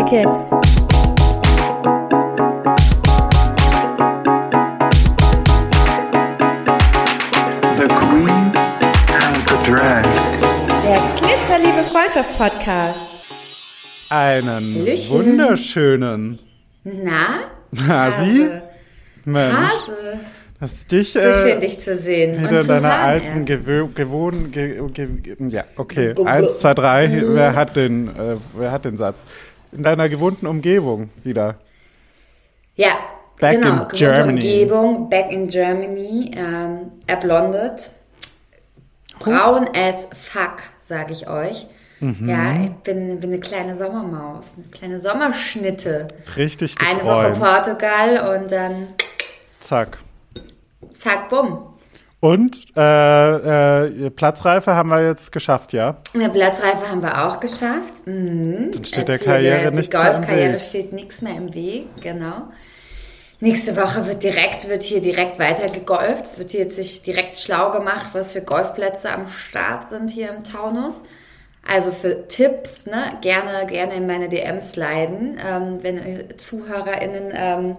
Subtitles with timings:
[0.00, 0.24] okay.
[7.76, 8.44] The Queen
[9.22, 10.04] and the Drag.
[10.82, 12.98] Der Glitzerliebe Freundschaft-Podcast.
[14.10, 15.10] Einen Hallöchen.
[15.10, 16.38] wunderschönen.
[16.84, 17.50] Na?
[17.86, 17.88] Hasi?
[17.88, 18.62] Hase.
[19.24, 20.20] Mensch, Hase.
[20.60, 22.40] Das ist dich So äh, schön, dich zu sehen.
[22.42, 23.46] wieder in deiner alten erst.
[23.46, 25.08] Gewö gewohn ge ge
[25.50, 27.34] ja okay ge- eins zwei drei Mhm.
[27.34, 29.22] wer hat den äh, wer hat den Satz
[29.72, 31.56] in deiner gewohnten Umgebung wieder
[32.76, 32.90] Ja,
[33.38, 33.82] Back genau.
[33.82, 34.40] in Germany.
[34.40, 37.90] Umgebung, back in Germany, ähm, erblondet.
[39.18, 41.66] Braun as fuck, sage ich euch.
[42.00, 42.28] Mhm.
[42.28, 46.06] Ja, ich bin, bin eine kleine Sommermaus, eine kleine Sommerschnitte.
[46.36, 48.88] richtig Eine Woche Portugal und dann
[49.60, 49.98] zack
[50.94, 51.58] zack, bumm.
[52.20, 58.06] und äh, äh, Platzreife haben wir jetzt geschafft ja Eine Platzreife haben wir auch geschafft.
[58.06, 58.70] Mhm.
[58.72, 60.60] Dann steht der Karriere nichts mehr im Golfkarriere Weg.
[60.60, 62.48] steht nichts mehr im Weg, genau.
[63.38, 66.24] Nächste Woche wird direkt, wird hier direkt weiter gegolft.
[66.24, 70.30] Es wird hier jetzt sich direkt schlau gemacht, was für Golfplätze am Start sind hier
[70.30, 71.02] im Taunus.
[71.68, 77.76] Also für Tipps, ne, gerne, gerne in meine DMs sliden, ähm, wenn ZuhörerInnen ähm,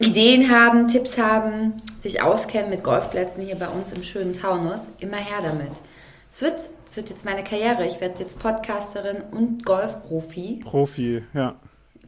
[0.00, 5.18] Ideen haben, Tipps haben, sich auskennen mit Golfplätzen hier bei uns im schönen Taunus, immer
[5.18, 5.70] her damit.
[6.32, 7.86] Es wird, es wird jetzt meine Karriere.
[7.86, 10.60] Ich werde jetzt Podcasterin und Golfprofi.
[10.64, 11.56] Profi ja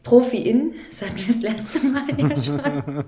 [0.03, 3.05] Profi-In, das hatten wir das letzte Mal ja schon.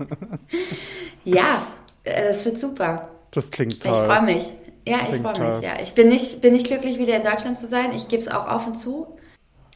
[1.26, 1.68] ja,
[2.04, 3.10] äh, das wird super.
[3.32, 4.50] das klingt Ich toll freue mich.
[4.88, 5.64] Ja, ich Klingt freue mich.
[5.64, 7.92] Ja, ich bin nicht, bin nicht glücklich, wieder in Deutschland zu sein.
[7.94, 9.08] Ich gebe es auch offen zu.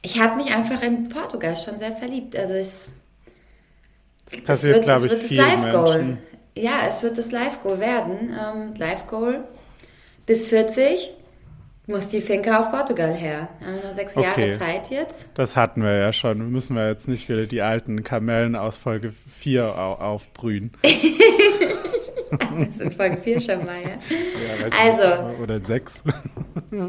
[0.01, 2.37] Ich habe mich einfach in Portugal schon sehr verliebt.
[2.37, 2.91] Also es
[4.45, 5.61] passiert glaube ich wird das vielen.
[5.61, 6.17] Menschen
[6.55, 8.33] Ja, es wird das Live-Goal werden.
[8.37, 9.43] Ähm, Live-Goal
[10.25, 11.13] bis 40
[11.87, 13.49] muss die Finke auf Portugal her.
[13.59, 14.49] Wir haben noch sechs Okay.
[14.51, 15.27] Jahre Zeit jetzt.
[15.33, 16.51] Das hatten wir ja schon.
[16.51, 20.71] Müssen wir jetzt nicht wieder die alten Kamellen aus Folge 4 au aufbrühen.
[20.83, 20.91] Das
[22.69, 23.89] ist in Folge 4 schon mal, ja.
[23.89, 25.29] Ja, Also.
[25.29, 25.39] nicht.
[25.39, 26.03] Oder 6.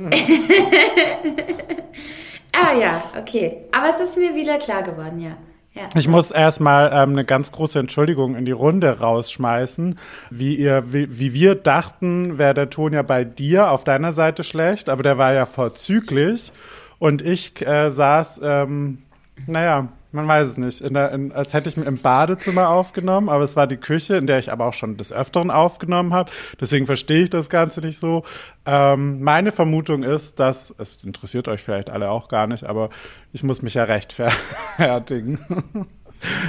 [2.53, 3.59] Ah ja, okay.
[3.73, 5.37] Aber es ist mir wieder klar geworden, ja.
[5.75, 5.89] Ja.
[5.95, 9.99] Ich muss erstmal ähm, eine ganz große Entschuldigung in die Runde rausschmeißen.
[10.31, 14.43] Wie, ihr, wie, wie wir dachten, wäre der Ton ja bei dir auf deiner Seite
[14.43, 16.53] schlecht, aber der war ja vorzüglich.
[16.99, 18.99] Und ich äh, saß, ähm,
[19.47, 23.45] naja, man weiß es nicht, in der, in, als hätte ich im Badezimmer aufgenommen, aber
[23.45, 26.31] es war die Küche, in der ich aber auch schon des Öfteren aufgenommen habe.
[26.61, 28.25] Deswegen verstehe ich das Ganze nicht so.
[28.67, 32.91] Ähm, meine Vermutung ist, dass, es interessiert euch vielleicht alle auch gar nicht, aber
[33.33, 35.39] ich muss mich ja rechtfertigen.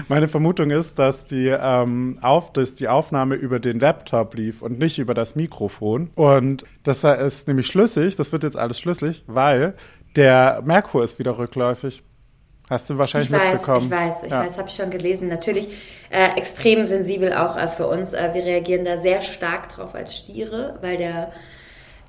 [0.10, 4.80] Meine Vermutung ist, dass die, ähm, auf, dass die Aufnahme über den Laptop lief und
[4.80, 6.10] nicht über das Mikrofon.
[6.16, 9.74] Und das ist nämlich schlüssig, das wird jetzt alles schlüssig, weil
[10.16, 12.04] der Merkur ist wieder rückläufig.
[12.72, 13.86] Hast du wahrscheinlich Ich weiß, mitbekommen.
[13.86, 14.46] ich weiß, ich ja.
[14.46, 15.28] weiß, habe ich schon gelesen.
[15.28, 15.68] Natürlich
[16.10, 18.14] äh, extrem sensibel auch äh, für uns.
[18.14, 21.34] Äh, wir reagieren da sehr stark drauf als Stiere, weil der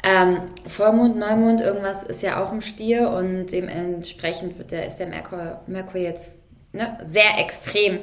[0.04, 0.36] ähm,
[0.68, 5.62] Vollmond, Neumond, irgendwas ist ja auch im Stier und dementsprechend wird der, ist der Merkur,
[5.66, 6.30] Merkur jetzt
[6.70, 7.98] ne, sehr extrem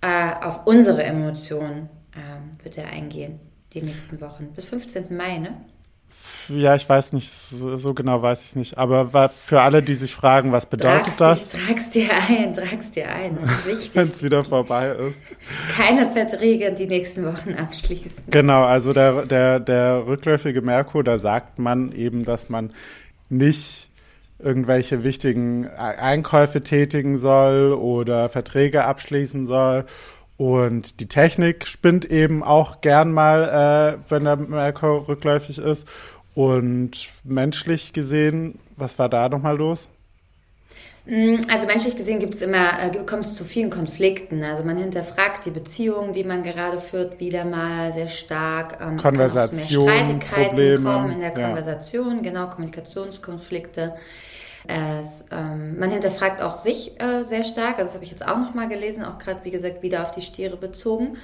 [0.00, 3.40] äh, auf unsere Emotionen ähm, wird er eingehen,
[3.72, 4.52] die nächsten Wochen.
[4.54, 5.16] Bis 15.
[5.16, 5.56] Mai, ne?
[6.48, 8.78] Ja, ich weiß nicht, so, so genau weiß ich es nicht.
[8.78, 12.90] Aber für alle, die sich fragen, was bedeutet Trag's, das, Dich, trag's dir ein, trag's
[12.90, 13.36] dir ein.
[13.40, 13.90] Das ist wichtig.
[13.94, 15.18] wenn es wieder vorbei ist?
[15.76, 18.24] Keine Verträge die nächsten Wochen abschließen.
[18.30, 22.72] Genau, also der, der, der rückläufige Merkur, da sagt man eben, dass man
[23.28, 23.88] nicht
[24.38, 29.84] irgendwelche wichtigen Einkäufe tätigen soll oder Verträge abschließen soll.
[30.40, 35.86] Und die Technik spinnt eben auch gern mal, äh, wenn der Merkur rückläufig ist.
[36.34, 39.90] Und menschlich gesehen, was war da nochmal los?
[41.50, 44.42] Also menschlich gesehen gibt es immer, äh, kommt es zu vielen Konflikten.
[44.42, 48.78] Also man hinterfragt die Beziehung, die man gerade führt, wieder mal sehr stark.
[48.80, 51.48] Ähm, es kann auch zu mehr Konversation, Streitigkeiten Probleme, kommen in der ja.
[51.48, 53.94] Konversation, genau, Kommunikationskonflikte.
[54.66, 58.38] Es, ähm, man hinterfragt auch sich äh, sehr stark, also das habe ich jetzt auch
[58.38, 61.16] nochmal gelesen, auch gerade wie gesagt wieder auf die Stiere bezogen,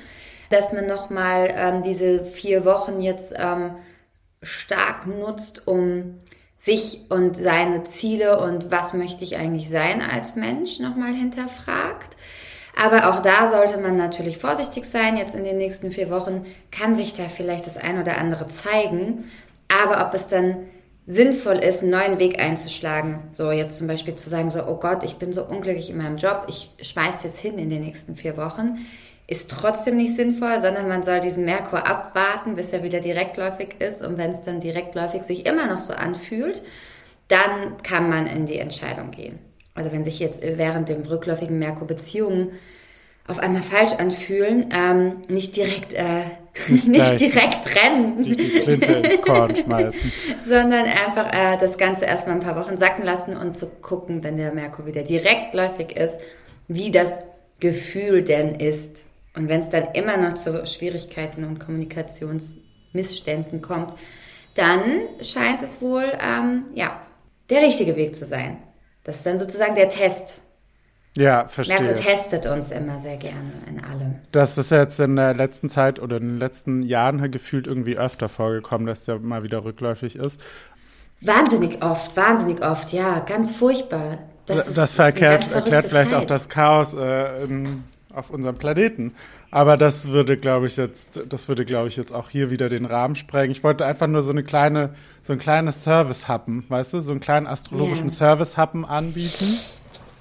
[0.51, 3.73] dass man nochmal ähm, diese vier Wochen jetzt ähm,
[4.43, 6.19] stark nutzt, um
[6.59, 12.17] sich und seine Ziele und was möchte ich eigentlich sein als Mensch nochmal hinterfragt.
[12.77, 15.17] Aber auch da sollte man natürlich vorsichtig sein.
[15.17, 19.31] Jetzt in den nächsten vier Wochen kann sich da vielleicht das ein oder andere zeigen.
[19.69, 20.67] Aber ob es dann
[21.07, 25.05] sinnvoll ist, einen neuen Weg einzuschlagen, so jetzt zum Beispiel zu sagen, so, oh Gott,
[25.05, 28.37] ich bin so unglücklich in meinem Job, ich schmeiß jetzt hin in den nächsten vier
[28.37, 28.79] Wochen,
[29.29, 34.03] ist trotzdem nicht sinnvoll, sondern man soll diesen Merkur abwarten, bis er wieder direktläufig ist.
[34.03, 36.63] Und wenn es dann direktläufig sich immer noch so anfühlt,
[37.27, 39.41] dann kann man in die Entscheidung gehen.
[39.75, 42.53] Also wenn sich jetzt während dem rückläufigen Merkur Beziehungen
[43.29, 46.25] auf einmal falsch anfühlen, ähm, nicht direkt, äh,
[46.69, 48.21] nicht, nicht direkt rennen.
[48.21, 50.13] Nicht die Flinte ins Korn schmeißen.
[50.47, 54.37] sondern einfach äh, das Ganze erstmal ein paar Wochen sacken lassen und zu gucken, wenn
[54.37, 56.15] der Merkur wieder direktläufig ist,
[56.69, 57.19] wie das
[57.61, 59.03] Gefühl denn ist.
[59.35, 63.95] Und wenn es dann immer noch zu Schwierigkeiten und Kommunikationsmissständen kommt,
[64.55, 64.83] dann
[65.21, 67.01] scheint es wohl, ähm, ja,
[67.51, 68.59] der richtige Weg zu sein.
[69.05, 70.41] Das ist dann sozusagen der Test.
[71.17, 71.81] Ja, verstehe.
[71.81, 74.17] Merkur testet uns immer sehr gerne in allem.
[74.33, 78.29] Das ist jetzt in der letzten Zeit oder in den letzten Jahren gefühlt irgendwie öfter
[78.29, 80.41] vorgekommen, dass der mal wieder rückläufig ist.
[81.23, 84.19] Wahnsinnig oft, wahnsinnig oft, ja, ganz furchtbar.
[84.45, 86.23] Das, das, ist, verkehrt, ist erklärt vielleicht Zeit.
[86.23, 87.85] auch das Chaos äh, in,
[88.15, 89.13] auf unserem Planeten.
[89.51, 92.85] Aber das würde, glaube ich, jetzt, das würde, glaube ich, jetzt auch hier wieder den
[92.85, 93.51] Rahmen sprengen.
[93.51, 97.21] Ich wollte einfach nur so eine kleine, so ein kleines Service-Happen, weißt du, so einen
[97.21, 98.17] kleinen astrologischen yeah.
[98.17, 99.59] Service-Happen anbieten.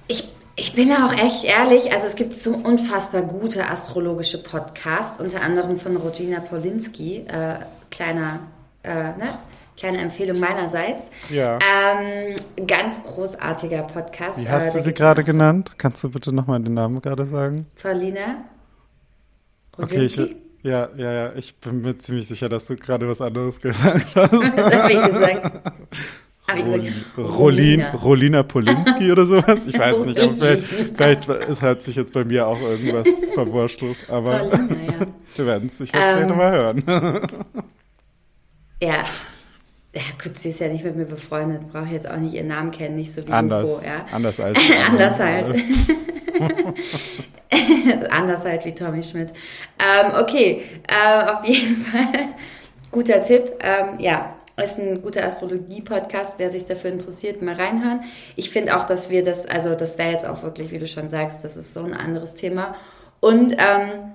[0.08, 5.42] Ich ich bin auch echt ehrlich, also es gibt so unfassbar gute astrologische Podcasts, unter
[5.42, 7.56] anderem von Rogina Polinski, äh,
[7.90, 8.40] kleiner,
[8.82, 9.38] äh, ne?
[9.76, 11.10] kleine Empfehlung meinerseits.
[11.28, 11.58] Ja.
[11.58, 12.34] Ähm,
[12.66, 14.38] ganz großartiger Podcast.
[14.38, 15.72] Wie hast äh, du sie gerade genannt?
[15.76, 17.66] Kannst du bitte nochmal den Namen gerade sagen?
[17.80, 18.44] Paulina.
[19.76, 20.16] Okay, ich,
[20.62, 24.32] ja, ja, ja, ich bin mir ziemlich sicher, dass du gerade was anderes gesagt hast.
[24.56, 25.72] das habe ich gesagt.
[26.48, 26.84] Hab ich gesagt,
[27.18, 29.66] Rolin, Rolina Polinski oder sowas?
[29.66, 33.96] Ich weiß nicht, aber vielleicht, vielleicht es hat sich jetzt bei mir auch irgendwas verwurschtelt,
[34.08, 35.06] aber Paulina, ja.
[35.34, 36.84] wir werden es sicher ähm, nochmal hören.
[38.80, 39.04] ja.
[39.92, 42.70] Ja, gut, sie ist ja nicht mit mir befreundet, brauche jetzt auch nicht ihren Namen
[42.70, 44.04] kennen, nicht so wie anders, Hugo, ja.
[44.12, 44.58] Anders als.
[44.88, 45.54] anders halt.
[48.10, 49.30] anders halt wie Tommy Schmidt.
[49.80, 52.28] Ähm, okay, äh, auf jeden Fall
[52.90, 53.52] guter Tipp.
[53.60, 58.04] Ähm, ja, ist ein guter Astrologie-Podcast, wer sich dafür interessiert, mal reinhören.
[58.36, 61.08] Ich finde auch, dass wir das, also das wäre jetzt auch wirklich, wie du schon
[61.08, 62.74] sagst, das ist so ein anderes Thema.
[63.20, 64.14] Und ähm,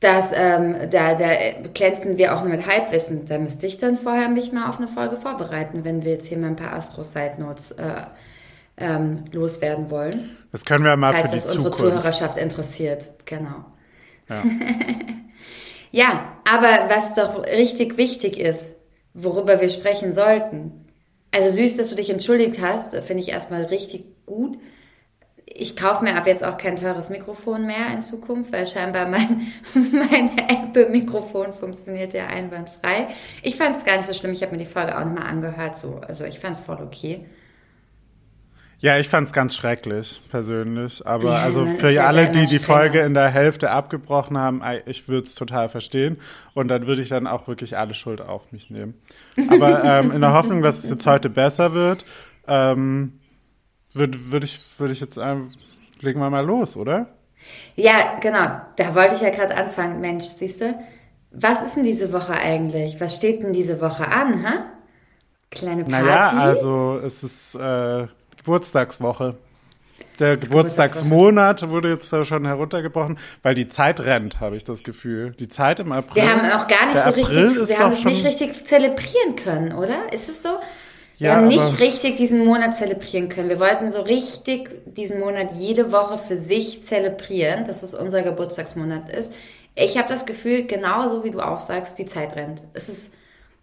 [0.00, 1.28] das, ähm, da, da
[1.74, 3.26] glänzen wir auch nur mit Halbwissen.
[3.26, 6.38] Da müsste ich dann vorher mich mal auf eine Folge vorbereiten, wenn wir jetzt hier
[6.38, 8.02] mal ein paar Astro-Side-Notes äh,
[8.76, 10.36] ähm, loswerden wollen.
[10.52, 11.96] Das können wir mal falls für die das unsere Zukunft.
[11.96, 13.08] Zuhörerschaft interessiert.
[13.24, 13.64] Genau.
[14.28, 14.42] Ja.
[15.90, 18.76] ja, aber was doch richtig wichtig ist,
[19.14, 20.84] worüber wir sprechen sollten.
[21.30, 24.58] Also süß, dass du dich entschuldigt hast, finde ich erstmal richtig gut.
[25.44, 29.46] Ich kaufe mir ab jetzt auch kein teures Mikrofon mehr in Zukunft, weil scheinbar mein,
[29.74, 33.08] mein Apple-Mikrofon funktioniert ja einwandfrei.
[33.42, 34.32] Ich fand es gar nicht so schlimm.
[34.32, 35.76] Ich habe mir die Folge auch nochmal angehört.
[35.76, 36.00] So.
[36.06, 37.26] Also ich fand es voll okay.
[38.80, 41.04] Ja, ich fand's ganz schrecklich, persönlich.
[41.04, 42.60] Aber Ja, also man für alle, die die.
[42.60, 46.18] Folge in der Hälfte abgebrochen haben, ich würde es total verstehen.
[46.54, 48.94] Und dann würde ich dann auch wirklich alle Schuld auf mich nehmen.
[49.50, 52.04] Aber ähm, in der Hoffnung, dass es jetzt heute besser wird,
[52.46, 53.18] ähm,
[53.94, 55.50] würde würd ich, würd ich jetzt, ähm,
[56.00, 57.08] legen wir mal los, oder?
[57.74, 58.60] Ja, genau.
[58.76, 60.00] Da wollte ich ja gerade anfangen.
[60.00, 60.78] Mensch, siehst du?
[61.32, 63.00] Was ist denn diese Woche eigentlich?
[63.00, 64.54] Was steht denn diese Woche an, hä?
[65.50, 66.06] Kleine Party?
[66.06, 68.06] Naja, also es ist äh,
[68.48, 69.36] Geburtstagswoche.
[70.18, 75.32] Der Geburtstagsmonat wurde jetzt schon heruntergebrochen, weil die Zeit rennt, habe ich das Gefühl.
[75.38, 76.22] Die Zeit im April.
[76.22, 79.74] Wir haben auch gar nicht so April richtig, wir haben es nicht richtig zelebrieren können,
[79.74, 80.12] oder?
[80.12, 80.48] Ist es so?
[81.18, 83.50] Wir Ja, haben nicht richtig diesen Monat zelebrieren können.
[83.50, 89.10] Wir wollten so richtig diesen Monat jede Woche für sich zelebrieren, dass es unser Geburtstagsmonat
[89.10, 89.34] ist.
[89.74, 92.62] Ich habe das Gefühl, genauso wie du auch sagst, die Zeit rennt.
[92.72, 93.12] Es ist,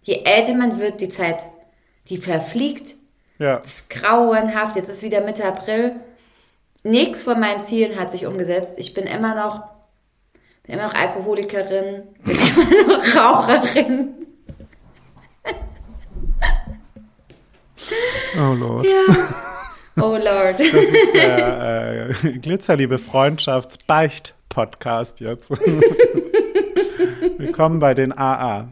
[0.03, 1.43] je älter man wird, die Zeit,
[2.09, 2.95] die verfliegt.
[3.37, 3.61] Ja.
[3.63, 4.75] Es ist grauenhaft.
[4.75, 5.95] Jetzt ist wieder Mitte April.
[6.83, 8.77] Nichts von meinen Zielen hat sich umgesetzt.
[8.77, 9.63] Ich bin immer noch,
[10.63, 14.09] bin immer noch Alkoholikerin, bin immer noch Raucherin.
[18.37, 18.85] Oh Lord.
[18.85, 19.05] Ja.
[19.97, 20.59] Oh Lord.
[21.13, 25.49] Der äh, Glitzerliebe Freundschafts-Beicht-Podcast jetzt.
[27.37, 28.67] Willkommen bei den AA.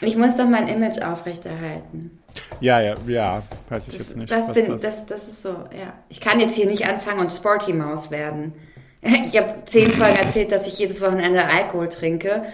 [0.00, 2.21] Ich muss doch mein Image aufrechterhalten.
[2.60, 4.30] Ja, ja, ja, weiß ich Das, jetzt nicht.
[4.30, 5.92] das, bin, das- das, das ist so, ja.
[6.08, 8.52] Ich kann jetzt hier nicht anfangen und Sporty Maus werden.
[9.04, 12.44] Ich habe zehn Folgen erzählt, dass ich jedes Wochenende Alkohol trinke,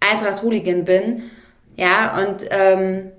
[0.00, 1.24] Eintracht Hooligan bin,
[1.76, 3.12] ja, und ähm,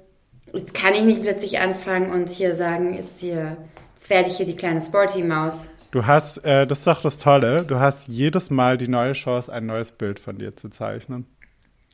[0.51, 3.57] jetzt kann ich nicht plötzlich anfangen und hier sagen, jetzt hier,
[3.95, 5.59] jetzt werde ich hier die kleine Sporty Maus.
[5.91, 9.53] Du hast, äh, das ist doch das Tolle, du hast jedes Mal die neue Chance,
[9.53, 11.27] ein neues Bild von dir zu zeichnen.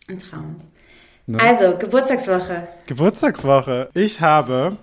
[0.07, 0.55] Ein Traum.
[1.29, 1.39] Ne?
[1.39, 2.67] Also, Geburtstagswoche.
[2.87, 3.89] Geburtstagswoche.
[3.93, 4.77] Ich habe,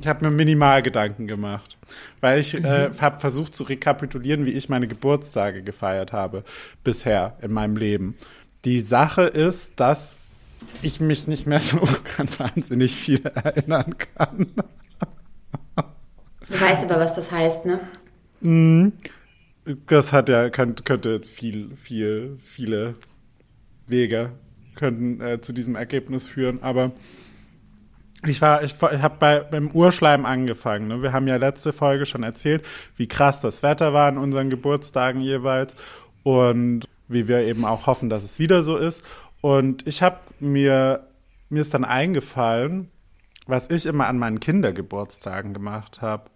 [0.00, 1.76] ich habe mir minimal Gedanken gemacht,
[2.22, 6.44] weil ich äh, habe versucht zu rekapitulieren, wie ich meine Geburtstage gefeiert habe
[6.82, 8.16] bisher in meinem Leben.
[8.64, 10.16] Die Sache ist, dass
[10.80, 11.78] ich mich nicht mehr so
[12.16, 14.46] an wahnsinnig viel erinnern kann.
[16.48, 17.80] aber, was das heißt, ne?
[19.88, 22.94] Das hat ja, könnte, könnte jetzt viel, viel, viele
[23.86, 24.32] Wege
[24.76, 26.92] könnten äh, zu diesem Ergebnis führen, aber
[28.26, 30.88] ich war, ich, ich habe bei beim Urschleim angefangen.
[30.88, 31.02] Ne?
[31.02, 32.64] Wir haben ja letzte Folge schon erzählt,
[32.96, 35.76] wie krass das Wetter war an unseren Geburtstagen jeweils
[36.22, 39.04] und wie wir eben auch hoffen, dass es wieder so ist.
[39.42, 41.06] Und ich habe mir
[41.48, 42.90] mir ist dann eingefallen,
[43.46, 46.30] was ich immer an meinen Kindergeburtstagen gemacht habe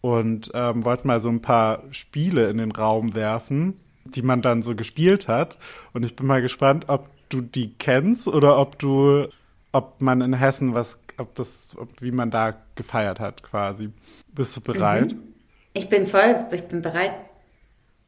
[0.00, 4.62] und ähm, wollte mal so ein paar Spiele in den Raum werfen, die man dann
[4.62, 5.58] so gespielt hat.
[5.92, 9.28] Und ich bin mal gespannt, ob du die kennst oder ob du,
[9.72, 13.90] ob man in Hessen was, ob das, ob, wie man da gefeiert hat quasi.
[14.32, 15.14] Bist du bereit?
[15.72, 17.12] Ich bin voll, ich bin bereit.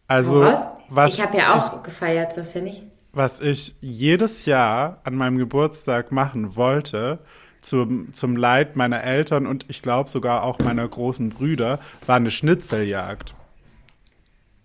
[0.06, 0.40] Also,
[0.88, 2.82] was ich habe ja auch gefeiert, so ist ja nicht.
[3.12, 7.18] was ich jedes Jahr an meinem Geburtstag machen wollte,
[7.60, 12.30] zum, zum Leid meiner Eltern und ich glaube sogar auch meiner großen Brüder, war eine
[12.30, 13.34] Schnitzeljagd.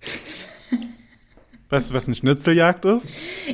[1.73, 3.03] Weißt du, was eine Schnitzeljagd ist?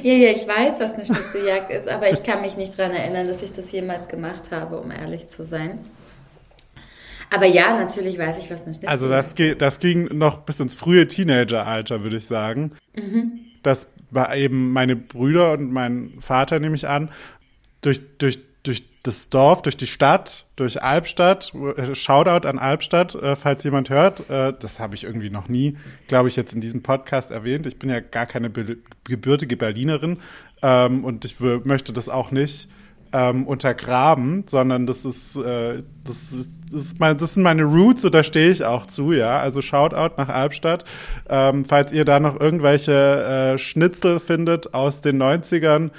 [0.03, 3.27] Ja, ja, ich weiß, was eine Schnitzeljagd ist, aber ich kann mich nicht daran erinnern,
[3.29, 5.79] dass ich das jemals gemacht habe, um ehrlich zu sein.
[7.33, 10.59] Aber ja, natürlich weiß ich, was eine Schnitzeljagd Also das, ge- das ging noch bis
[10.59, 12.71] ins frühe Teenageralter, würde ich sagen.
[13.63, 17.11] Das war eben meine Brüder und mein Vater, nehme ich an,
[17.79, 18.48] durch, durch, durch
[19.03, 21.53] das Dorf, durch die Stadt, durch Albstadt,
[21.93, 24.29] Shoutout an Albstadt, äh, falls jemand hört.
[24.29, 25.77] Äh, das habe ich irgendwie noch nie,
[26.07, 27.65] glaube ich, jetzt in diesem Podcast erwähnt.
[27.65, 28.51] Ich bin ja gar keine
[29.05, 30.19] gebürtige Berlinerin
[30.61, 32.67] ähm, und ich möchte das auch nicht
[33.13, 38.03] ähm, untergraben, sondern das ist, äh, das ist, das ist mein, das sind meine Roots
[38.03, 39.39] und da stehe ich auch zu, ja.
[39.39, 40.83] Also Shoutout nach Albstadt.
[41.29, 45.91] Ähm, falls ihr da noch irgendwelche Schnitzel findet aus den 90ern,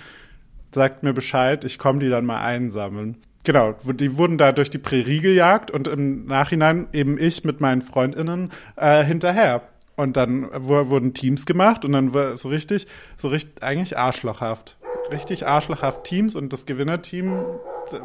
[0.72, 3.16] sagt mir Bescheid, ich komme die dann mal einsammeln.
[3.44, 7.80] Genau, die wurden da durch die Prärie gejagt und im Nachhinein eben ich mit meinen
[7.80, 9.62] FreundInnen äh, hinterher.
[9.96, 12.86] Und dann wurden Teams gemacht und dann war so richtig,
[13.18, 14.78] so richtig, eigentlich arschlochhaft.
[15.10, 17.44] Richtig arschlochhaft Teams und das Gewinnerteam,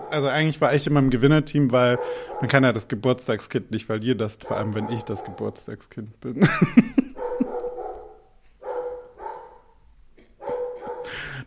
[0.10, 2.00] also eigentlich war ich immer im Gewinnerteam, weil
[2.42, 6.42] man kann ja das Geburtstagskind nicht verlieren, das, vor allem wenn ich das Geburtstagskind bin.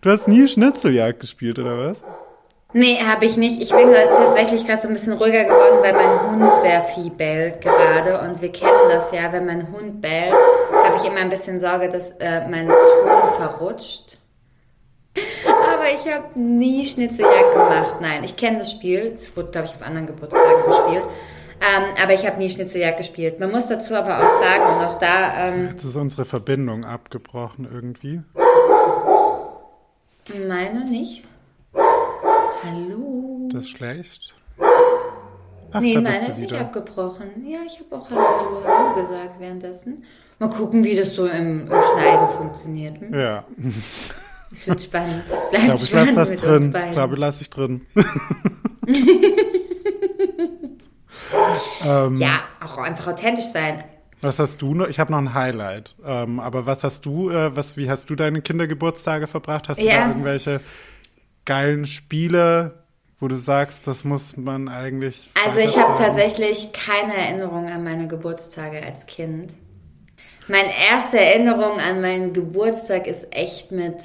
[0.00, 1.99] Du hast nie Schnitzeljagd gespielt, oder was?
[2.73, 3.61] Nee, habe ich nicht.
[3.61, 7.11] Ich bin halt tatsächlich gerade so ein bisschen ruhiger geworden, weil mein Hund sehr viel
[7.11, 8.21] bellt gerade.
[8.21, 10.35] Und wir kennen das ja, wenn mein Hund bellt,
[10.73, 14.19] habe ich immer ein bisschen Sorge, dass äh, mein Ton verrutscht.
[15.75, 17.95] Aber ich habe nie Schnitzeljagd gemacht.
[18.00, 19.14] Nein, ich kenne das Spiel.
[19.17, 21.05] Es wurde, glaube ich, auf anderen Geburtstagen gespielt.
[21.61, 23.40] Ähm, aber ich habe nie Schnitzeljagd gespielt.
[23.40, 27.67] Man muss dazu aber auch sagen, und auch da, ähm, Jetzt ist unsere Verbindung abgebrochen
[27.69, 28.21] irgendwie.
[30.47, 31.25] Meine nicht.
[31.75, 33.49] Hallo?
[33.52, 34.35] Das schlecht.
[35.70, 36.61] Ach, Nee, meine ist nicht wieder.
[36.62, 37.47] abgebrochen.
[37.47, 40.04] Ja, ich habe auch Hallo, Hallo, Hallo gesagt währenddessen.
[40.38, 43.00] Mal gucken, wie das so im, im Schneiden funktioniert.
[43.00, 43.14] Hm?
[43.14, 43.44] Ja,
[44.52, 45.25] Es wird spannend.
[45.32, 46.85] Es ich bleibt glaube, ich lasse spannend das mit uns drin.
[46.87, 47.87] Ich glaube, lasse ich drin.
[51.85, 53.85] ähm, ja, auch einfach authentisch sein.
[54.21, 54.89] Was hast du noch?
[54.89, 55.95] Ich habe noch ein Highlight.
[56.05, 59.69] Ähm, aber was hast du, äh, was, wie hast du deine Kindergeburtstage verbracht?
[59.69, 60.03] Hast du Ja.
[60.03, 60.61] da irgendwelche
[61.45, 62.83] geilen Spiele,
[63.21, 65.31] wo du sagst, das muss man eigentlich.
[65.47, 69.55] Also ich habe tatsächlich keine Erinnerung an meine Geburtstage als Kind.
[70.49, 73.97] Meine erste Erinnerung an meinen Geburtstag ist echt mit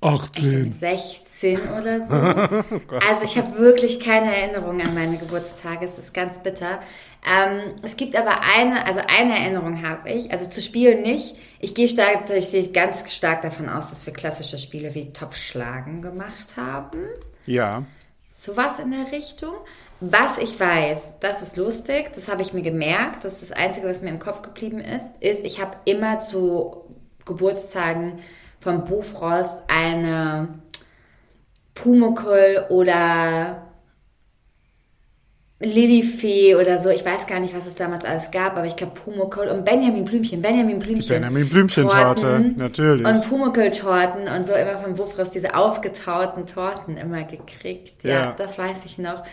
[0.00, 0.74] 18.
[0.74, 2.68] 16 oder so.
[2.90, 2.98] Oh.
[3.08, 5.84] Also ich habe wirklich keine Erinnerung an meine Geburtstage.
[5.84, 6.80] Es ist ganz bitter.
[7.26, 10.30] Ähm, es gibt aber eine, also eine Erinnerung habe ich.
[10.32, 11.36] Also zu spielen nicht.
[11.60, 16.02] Ich gehe stark, ich gehe ganz stark davon aus, dass wir klassische Spiele wie Topfschlagen
[16.02, 17.00] gemacht haben.
[17.46, 17.84] Ja.
[18.34, 19.54] Sowas in der Richtung.
[20.00, 23.88] Was ich weiß, das ist lustig, das habe ich mir gemerkt, das ist das Einzige,
[23.88, 26.84] was mir im Kopf geblieben ist, ist, ich habe immer zu
[27.24, 28.20] Geburtstagen
[28.60, 30.60] vom Bufrost eine
[31.82, 33.62] Pumuckl oder
[35.60, 38.92] Lilifee oder so, ich weiß gar nicht, was es damals alles gab, aber ich glaube
[38.94, 41.08] Pumuckl und Benjamin Blümchen, Benjamin Blümchen.
[41.08, 43.04] Benjamin Blümchen-Torte, Torten natürlich.
[43.04, 48.04] Und Pumuckl-Torten und so immer vom Bufrost diese aufgetauten Torten immer gekriegt.
[48.04, 48.32] Ja, Ja.
[48.38, 49.24] das weiß ich noch.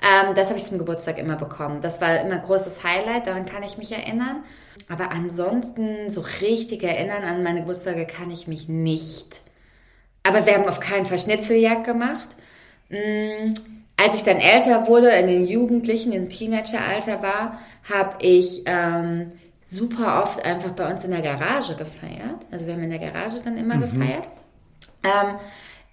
[0.00, 1.80] Ähm, das habe ich zum Geburtstag immer bekommen.
[1.80, 4.44] Das war immer ein großes Highlight, daran kann ich mich erinnern.
[4.88, 9.42] Aber ansonsten so richtig erinnern an meine Geburtstage kann ich mich nicht.
[10.24, 12.36] Aber wir haben auf keinen Fall Schnitzeljagd gemacht.
[12.88, 13.54] Mm,
[13.96, 17.58] Als ich dann älter wurde, in den Jugendlichen, im Teenageralter war,
[17.92, 22.46] habe ich ähm, super oft einfach bei uns in der Garage gefeiert.
[22.50, 24.28] Also wir haben in der Garage dann immer gefeiert.
[25.04, 25.36] Ähm,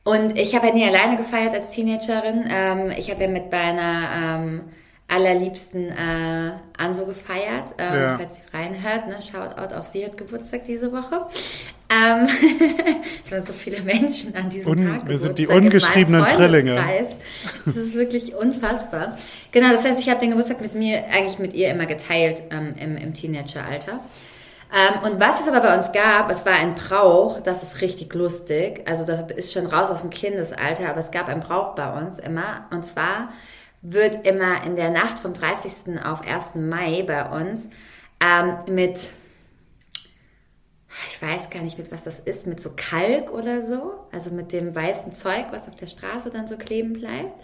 [0.03, 2.45] und ich habe ja nie alleine gefeiert als Teenagerin.
[2.49, 4.09] Ähm, ich habe ja mit meiner
[4.39, 4.61] ähm,
[5.07, 7.73] allerliebsten äh, Anso gefeiert.
[7.77, 8.17] Ähm, Ja.
[8.17, 9.21] Falls sie reinhört, ne?
[9.21, 11.27] Shoutout, auch sie hat Geburtstag diese Woche.
[11.91, 12.27] Ähm,
[13.25, 15.09] es waren so viele Menschen an diesem Un- Tag.
[15.09, 16.75] wir sind die ungeschriebenen Drillinge.
[17.65, 19.17] Das ist wirklich unfassbar.
[19.51, 22.75] Genau, das heißt, ich habe den Geburtstag mit mir, eigentlich mit ihr immer geteilt ähm,
[22.79, 23.99] im, im Teenageralter.
[24.71, 28.13] Ähm, und was es aber bei uns gab, es war ein Brauch, das ist richtig
[28.13, 28.83] lustig.
[28.87, 32.19] Also das ist schon raus aus dem Kindesalter, aber es gab einen Brauch bei uns
[32.19, 32.67] immer.
[32.69, 33.29] Und zwar
[33.81, 35.99] wird immer in der Nacht vom 30.
[36.05, 36.55] auf 1.
[36.55, 37.69] Mai bei uns
[38.21, 38.99] ähm, mit,
[41.07, 44.51] ich weiß gar nicht, mit was das ist, mit so Kalk oder so, also mit
[44.53, 47.39] dem weißen Zeug, was auf der Straße dann so kleben bleibt,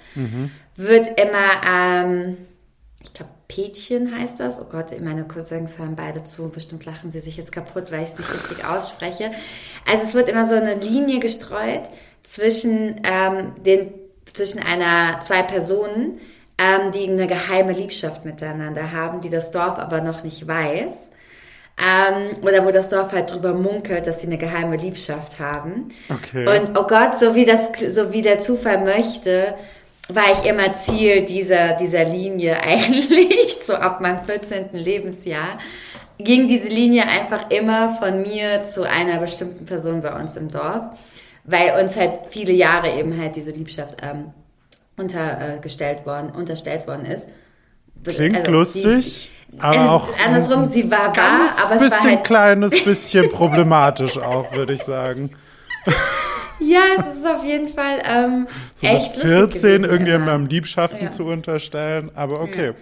[0.75, 2.38] wird immer, ähm,
[3.03, 4.59] ich glaube, Pätchen heißt das.
[4.59, 6.50] Oh Gott, meine Cousins hören beide zu.
[6.50, 9.31] Bestimmt lachen sie sich jetzt kaputt, weil ich es nicht richtig ausspreche.
[9.89, 11.83] Also es wird immer so eine Linie gestreut
[12.24, 13.93] zwischen, ähm, den,
[14.33, 16.19] zwischen einer, zwei Personen,
[16.57, 20.93] ähm, die eine geheime Liebschaft miteinander haben, die das Dorf aber noch nicht weiß.
[21.77, 25.91] Ähm, oder wo das Dorf halt drüber munkelt, dass sie eine geheime Liebschaft haben.
[26.10, 26.48] Okay.
[26.48, 29.55] Und oh Gott, so wie das, so wie der Zufall möchte,
[30.10, 34.70] war ich immer Ziel dieser, dieser Linie eigentlich, so ab meinem 14.
[34.74, 35.60] Lebensjahr,
[36.17, 40.86] ging diese Linie einfach immer von mir zu einer bestimmten Person bei uns im Dorf,
[41.44, 44.32] weil uns halt viele Jahre eben halt diese Liebschaft ähm,
[44.98, 47.29] untergestellt worden, unterstellt worden ist.
[48.04, 52.16] Klingt Also, lustig, sie, aber es auch andersrum, sie war wahr, aber es war bisschen
[52.18, 55.32] halt kleines bisschen problematisch auch, würde ich sagen.
[56.58, 60.50] Ja, es ist auf jeden Fall ähm, So echt mit lustig 14 gewesen irgendjemandem.
[60.50, 61.12] Liebschaften Ja.
[61.12, 62.74] zu unterstellen, aber okay.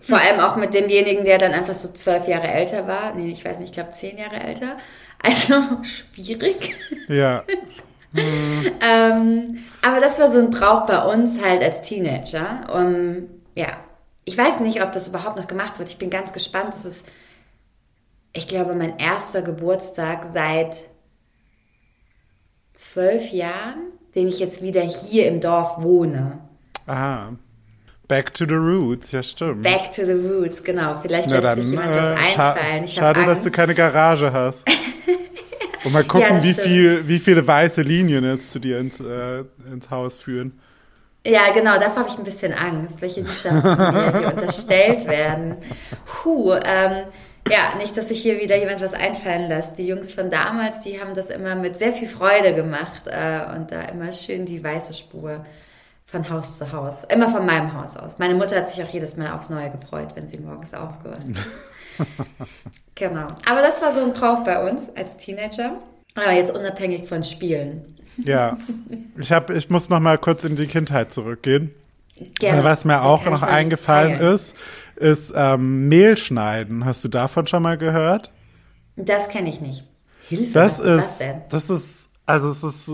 [0.00, 3.14] Vor allem auch mit demjenigen, der dann einfach so zwölf Jahre älter war.
[3.14, 4.78] Nee, ich weiß nicht, ich glaube zehn Jahre älter.
[5.22, 6.74] Also schwierig.
[7.08, 7.42] Ja.
[8.80, 12.66] Ähm, aber das war so ein Brauch bei uns halt als Teenager.
[12.74, 13.76] Um, ja,
[14.28, 15.88] ich weiß nicht, ob das überhaupt noch gemacht wird.
[15.88, 16.74] Ich bin ganz gespannt.
[16.74, 17.06] Das ist,
[18.34, 20.76] ich glaube, mein erster Geburtstag seit
[22.74, 26.40] zwölf Jahren, den ich jetzt wieder hier im Dorf wohne.
[26.86, 27.32] Aha.
[28.06, 29.62] Back to the roots, ja stimmt.
[29.62, 30.94] Back to the roots, genau.
[30.94, 32.84] Vielleicht lässt sich dann, jemand äh, scha einfallen.
[32.84, 34.62] Ich schade, dass du keine Garage hast.
[35.84, 39.00] Und mal gucken, Ja, das wie, viel, wie viele weiße Linien jetzt zu dir ins,
[39.00, 40.60] äh, ins Haus führen.
[41.26, 45.56] Ja, genau, davor habe ich ein bisschen Angst, welche Liebschaften mir hier unterstellt werden.
[46.06, 47.04] Puh, ähm,
[47.50, 49.78] ja, nicht, dass sich hier wieder jemand was einfallen lässt.
[49.78, 53.72] Die Jungs von damals, die haben das immer mit sehr viel Freude gemacht äh, und
[53.72, 55.44] da immer schön die weiße Spur
[56.06, 57.04] von Haus zu Haus.
[57.08, 58.18] Immer von meinem Haus aus.
[58.18, 62.06] Meine Mutter hat sich auch jedes Mal aufs Neue gefreut, wenn sie morgens aufgewacht ist.
[62.94, 63.28] genau.
[63.46, 65.82] Aber das war so ein Brauch bei uns als Teenager.
[66.14, 67.97] Aber jetzt unabhängig von Spielen.
[68.24, 68.58] Ja.
[69.18, 71.72] Ich, hab, ich muss noch mal kurz in die Kindheit zurückgehen.
[72.38, 72.64] Gerne.
[72.64, 74.54] Was mir auch noch eingefallen ist,
[74.96, 76.84] ist ähm, Mehl schneiden.
[76.84, 78.32] Hast du davon schon mal gehört?
[78.96, 79.84] Das kenne ich nicht.
[80.28, 81.36] Hilfe, Das was ist ist, das denn?
[81.48, 81.88] das ist,
[82.26, 82.90] also es ist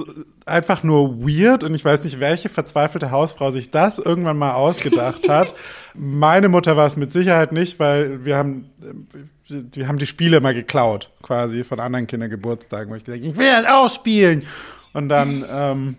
[0.47, 5.29] einfach nur weird und ich weiß nicht, welche verzweifelte Hausfrau sich das irgendwann mal ausgedacht
[5.29, 5.55] hat.
[5.95, 8.71] Meine Mutter war es mit Sicherheit nicht, weil wir haben,
[9.49, 13.47] wir haben die Spiele mal geklaut, quasi von anderen Kindergeburtstagen, wo ich gesagt ich will
[13.47, 14.45] das auch spielen.
[14.95, 15.97] Und dann, ähm,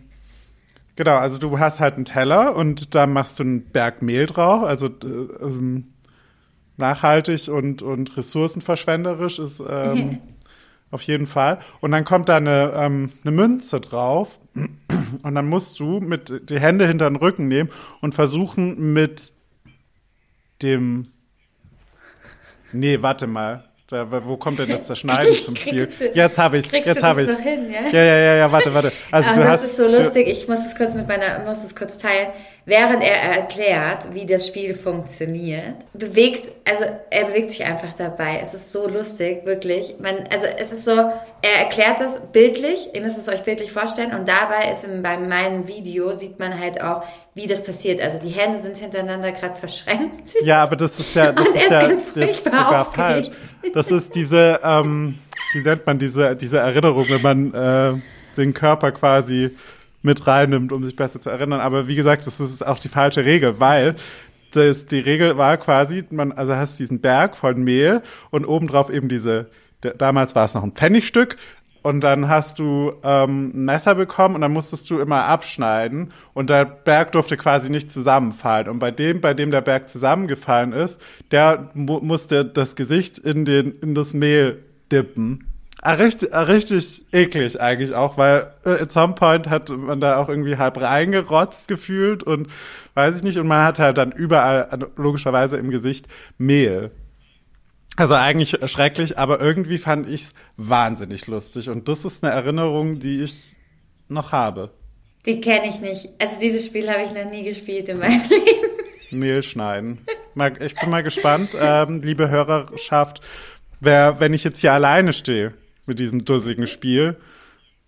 [0.95, 4.63] genau, also du hast halt einen Teller und da machst du einen Berg Mehl drauf,
[4.63, 5.83] also äh,
[6.77, 10.19] nachhaltig und, und ressourcenverschwenderisch ist ähm,
[10.91, 11.59] auf jeden Fall.
[11.79, 14.39] Und dann kommt da eine, ähm, eine Münze drauf
[15.23, 17.69] und dann musst du mit die Hände hinter den Rücken nehmen
[18.01, 19.31] und versuchen mit
[20.61, 21.03] dem
[22.75, 23.63] Nee, warte mal.
[23.87, 25.87] Da, wo kommt denn jetzt das Schneiden zum Spiel?
[25.99, 27.81] Du- Jetzt habe ich jetzt du habe ich hin, ja?
[27.87, 28.91] Ja, ja, ja, ja, warte, warte.
[29.11, 30.27] Also Aber du das hast ist so du- lustig.
[30.27, 32.29] Ich muss das kurz mit meiner, muss das kurz teilen.
[32.67, 38.39] Während er erklärt, wie das Spiel funktioniert, bewegt, also er bewegt sich einfach dabei.
[38.41, 39.99] Es ist so lustig, wirklich.
[39.99, 42.89] Man, also es ist so, er erklärt das bildlich.
[42.93, 44.15] Ihr müsst es euch bildlich vorstellen.
[44.15, 47.03] Und dabei ist in, bei meinem Video sieht man halt auch,
[47.35, 48.01] wie das passiert.
[48.01, 50.33] Also die Hände sind hintereinander gerade verschränkt.
[50.43, 51.89] Ja, aber das ist ja, das Und ist ist ja
[52.25, 53.27] jetzt sogar falsch.
[53.75, 55.19] Das ist diese, ähm,
[55.53, 58.01] wie nennt man diese, diese Erinnerung, wenn man äh,
[58.35, 59.51] den Körper quasi
[60.05, 61.59] mit reinnimmt, um sich besser zu erinnern.
[61.59, 63.95] Aber wie gesagt, das ist auch die falsche Regel, weil
[64.51, 69.09] das, die Regel war quasi, man, also hast diesen Berg von Mehl und obendrauf eben
[69.09, 69.49] diese,
[69.81, 71.35] damals war es noch ein Pfennigstück,
[71.85, 76.49] und dann hast du ähm, ein Messer bekommen und dann musstest du immer abschneiden und
[76.49, 78.69] der Berg durfte quasi nicht zusammenfallen.
[78.69, 83.45] Und bei dem, bei dem der Berg zusammengefallen ist, der mu musste das Gesicht in,
[83.45, 85.45] den, in das Mehl dippen.
[85.85, 90.17] Ah, Richtig, ah, richtig eklig eigentlich auch, weil äh, at some point hat man da
[90.17, 92.47] auch irgendwie halb reingerotzt gefühlt und
[92.95, 96.07] weiß ich nicht, und man hat halt dann überall, äh, logischerweise im Gesicht,
[96.39, 96.89] Mehl.
[97.97, 103.21] Also eigentlich schrecklich, aber irgendwie fand ich's wahnsinnig lustig und das ist eine Erinnerung, die
[103.21, 103.51] ich
[104.07, 104.71] noch habe.
[105.27, 106.09] Die kenne ich nicht.
[106.17, 109.19] Also dieses Spiel habe ich noch nie gespielt in meinem Leben.
[109.19, 109.99] Mehl schneiden.
[110.61, 113.21] Ich bin mal gespannt, ähm, liebe Hörerschaft,
[113.81, 115.53] wer, wenn ich jetzt hier alleine stehe
[115.85, 117.17] mit diesem dusseligen Spiel,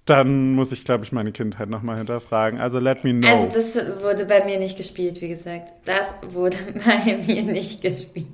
[0.06, 2.60] dann muss ich, glaube ich, meine Kindheit nochmal hinterfragen.
[2.60, 3.28] Also let me know.
[3.28, 5.70] Also das wurde bei mir nicht gespielt, wie gesagt.
[5.86, 8.28] Das wurde bei mir nicht gespielt.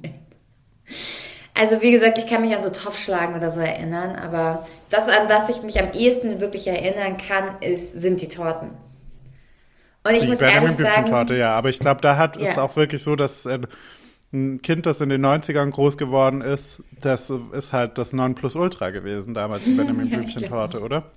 [1.55, 5.29] Also wie gesagt, ich kann mich an so Topfschlagen oder so erinnern, aber das, an
[5.29, 8.71] was ich mich am ehesten wirklich erinnern kann, ist, sind die Torten.
[10.03, 11.55] Und ich die muss ehrlich sagen, Benjamin-Blümchen-Torte, ja.
[11.55, 12.63] Aber ich glaube, da hat es Ja.
[12.63, 13.59] auch wirklich so, dass äh,
[14.33, 19.33] ein Kind, das in den 90ern groß geworden ist, das ist halt das Nonplusultra gewesen
[19.33, 21.11] damals, die Benjamin Ja, Blümchen-Torte, oder?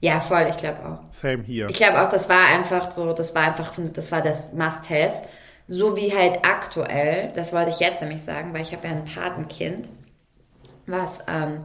[0.00, 1.12] ja voll, ich glaube auch.
[1.12, 1.68] Same hier.
[1.68, 5.22] Ich glaube auch, das war einfach so, das war einfach, das war das Must-Have.
[5.66, 9.04] So wie halt aktuell, das wollte ich jetzt nämlich sagen, weil ich habe ja ein
[9.04, 9.88] Patenkind,
[10.86, 11.64] was, ähm,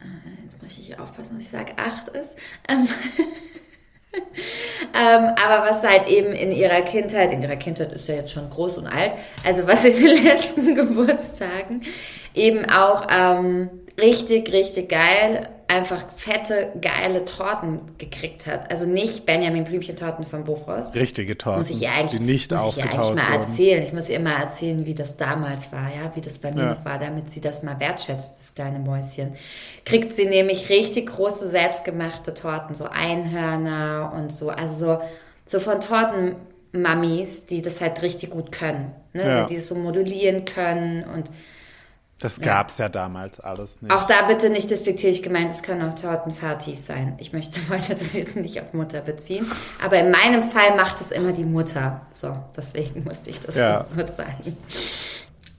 [0.00, 2.36] äh, jetzt muss ich aufpassen, was ich sage, acht ist.
[2.68, 2.86] Ähm,
[4.94, 8.48] ähm, aber was halt eben in ihrer Kindheit, in ihrer Kindheit ist ja jetzt schon
[8.50, 9.12] groß und alt,
[9.44, 11.82] also was in den letzten Geburtstagen
[12.34, 18.70] eben auch ähm, richtig, richtig geil, einfach fette, geile Torten gekriegt hat.
[18.70, 20.94] Also nicht Benjamin Blümchen-Torten von Bofrost.
[20.94, 23.18] Richtige Torten, Muss ich ihr eigentlich, die nicht muss ich ihr eigentlich mal wurden.
[23.40, 23.82] erzählen.
[23.82, 26.74] Ich muss ihr mal erzählen, wie das damals war, ja, wie das bei mir Ja.
[26.74, 29.34] noch war, damit sie das mal wertschätzt, das kleine Mäuschen.
[29.84, 35.00] Kriegt sie nämlich richtig große selbstgemachte Torten, so Einhörner und so, also so,
[35.46, 35.80] so von
[36.72, 39.34] Tortenmammis, die das halt richtig gut können, ne, Ja.
[39.36, 41.30] also die das so modulieren können und
[42.20, 43.92] Das gab's ja damals alles nicht.
[43.92, 47.16] auch da bitte nicht despektierlich gemeint, es können auch Tortenfatis sein.
[47.18, 49.50] Ich möchte, wollte das jetzt nicht auf Mutter beziehen.
[49.84, 52.00] Aber in meinem Fall macht es immer die Mutter.
[52.14, 53.84] So, deswegen musste ich das Ja.
[53.90, 54.56] so kurz sagen.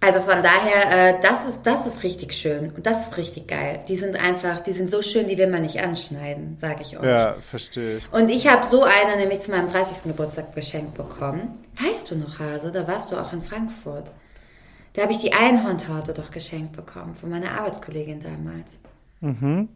[0.02, 3.80] Also von daher, äh, das ist, das ist richtig schön und das ist richtig geil.
[3.88, 7.06] Die sind einfach, die sind so schön, die will man nicht anschneiden, sage ich euch.
[7.06, 8.14] ja, verstehe ich.
[8.14, 10.04] Und ich habe so eine nämlich zu meinem 30.
[10.12, 11.58] Geburtstag geschenkt bekommen.
[11.84, 14.12] Weißt du noch, Hase, da warst du auch in Frankfurt.
[14.96, 18.70] Da habe ich die Einhorntorte doch geschenkt bekommen von meiner Arbeitskollegin damals.
[19.20, 19.70] Mhm.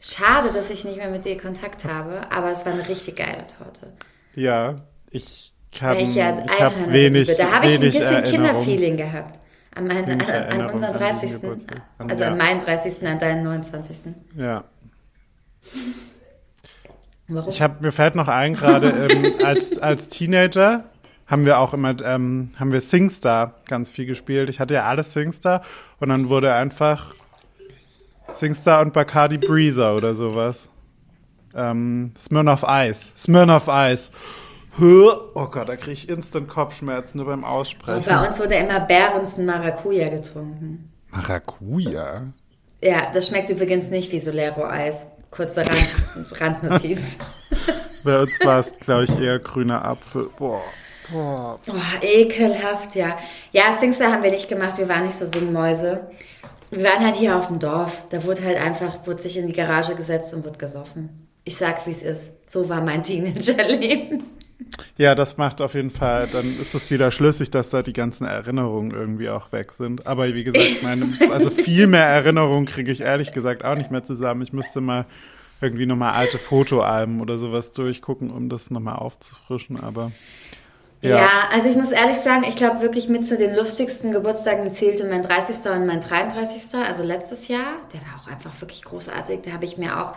[0.00, 3.46] Schade, dass ich nicht mehr mit ihr Kontakt habe, aber es war eine richtig geile
[3.46, 3.92] Torte.
[4.34, 7.38] Ja, ich habe Weil ich ja ich hab wenig, liebe.
[7.40, 8.32] Da habe ich ein bisschen Erinnerung.
[8.64, 9.38] Kinderfeeling gehabt.
[9.76, 11.20] An, meinen, an, an unseren an 30.
[11.20, 11.82] diesen Geburtstag.
[11.98, 12.30] An- Also ja.
[12.30, 13.06] an meinen 30.
[13.06, 13.96] an deinen 29.
[14.36, 14.64] Ja.
[17.28, 17.48] Warum?
[17.50, 20.84] Ich habe mir fällt noch ein gerade ähm, als als Teenager
[21.26, 24.50] haben wir auch immer ähm, haben wir Singstar ganz viel gespielt.
[24.50, 25.62] Ich hatte ja alles Singstar
[26.00, 27.14] und dann wurde einfach
[28.34, 30.68] Singstar und Bacardi Breezer oder sowas.
[31.54, 33.12] Ähm, Smirnoff Ice.
[33.16, 34.10] Smirnoff Ice.
[34.80, 38.04] Oh Gott, da kriege ich instant Kopfschmerzen nur beim Aussprechen.
[38.06, 40.92] Bei uns wurde immer Bärensen Maracuja getrunken.
[41.10, 42.32] Maracuja.
[42.82, 45.06] Ja, das schmeckt übrigens nicht wie Solero-Eis.
[45.30, 45.94] Kurze Rand,
[46.40, 47.18] Randnotiz.
[48.02, 50.28] Bei uns war es, glaube ich, eher grüner Apfel.
[50.36, 50.60] Boah.
[51.10, 51.58] Boah.
[51.68, 53.18] Oh, ekelhaft, ja.
[53.52, 56.08] Ja, Singstar haben wir nicht gemacht, wir waren nicht so Singmäuse.
[56.70, 58.06] Wir waren halt hier auf dem Dorf.
[58.10, 61.28] Da wurde halt einfach, wurde sich in die Garage gesetzt und wurde gesoffen.
[61.44, 62.32] Ich sag, wie es ist.
[62.46, 64.24] So war mein Teenagerleben.
[64.96, 68.26] Ja, das macht auf jeden Fall, dann ist es wieder schlüssig, dass da die ganzen
[68.26, 70.06] Erinnerungen irgendwie auch weg sind.
[70.06, 74.04] Aber wie gesagt, meine, also viel mehr Erinnerungen kriege ich ehrlich gesagt auch nicht mehr
[74.04, 74.42] zusammen.
[74.42, 75.06] Ich müsste mal
[75.60, 80.12] irgendwie nochmal alte Fotoalben oder sowas durchgucken, um das nochmal aufzufrischen, aber
[81.04, 81.16] Ja.
[81.16, 81.30] ja.
[81.52, 85.22] also ich muss ehrlich sagen, ich glaube wirklich mit zu den lustigsten Geburtstagen zählte mein
[85.22, 85.56] 30.
[85.70, 86.74] und mein 33.
[86.74, 87.76] Also letztes Jahr.
[87.92, 89.40] Der war auch einfach wirklich großartig.
[89.42, 90.14] Da habe ich mir auch.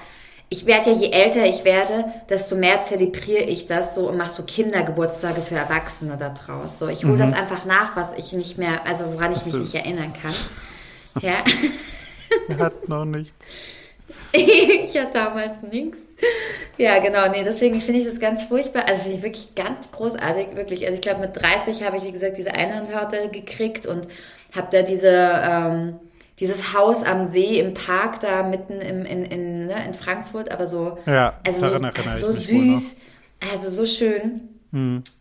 [0.50, 4.32] Ich werde ja, je älter ich werde, desto mehr zelebriere ich das so und mache
[4.32, 6.80] so Kindergeburtstage für Erwachsene da draus.
[6.80, 9.58] So, ich hole das einfach nach, was ich nicht mehr, also woran ich mich so.
[9.58, 10.34] nicht erinnern kann.
[11.19, 11.34] Ja.
[12.60, 13.34] hat noch nicht.
[14.32, 16.07] ich hatte damals nichts.
[16.78, 18.86] Ja, genau, nee, deswegen finde ich das ganz furchtbar.
[18.88, 20.86] Also finde ich wirklich ganz großartig, wirklich.
[20.86, 24.08] Also ich glaube, mit 30 habe ich, wie gesagt, diese Einhandtorte gekriegt und
[24.54, 26.00] habe da diese, ähm,
[26.40, 30.68] dieses Haus am See im Park da mitten im, in, in, ne, in Frankfurt, aber
[30.68, 31.74] so, Ja, also so,
[32.06, 32.98] also so süß,
[33.52, 34.42] also so schön.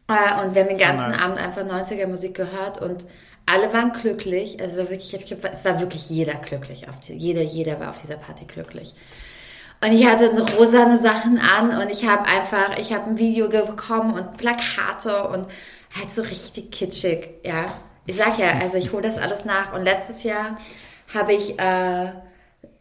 [0.08, 1.22] Äh, Und wir haben den ganzen nice.
[1.22, 3.06] Abend einfach 90er Musik gehört und
[3.46, 4.60] alle waren glücklich.
[4.60, 6.88] Also war wirklich, ich glaub, es war wirklich jeder glücklich.
[6.88, 8.94] Auf die, jeder, jeder war auf dieser Party glücklich.
[9.80, 13.48] Und ich hatte so rosane Sachen an und ich habe einfach, ich habe ein Video
[13.48, 15.46] bekommen und Plakate und
[15.98, 17.66] halt so richtig kitschig, ja.
[18.06, 19.72] Ich sag ja, also ich hole das alles nach.
[19.74, 20.56] Und letztes Jahr
[21.12, 22.12] habe ich, äh,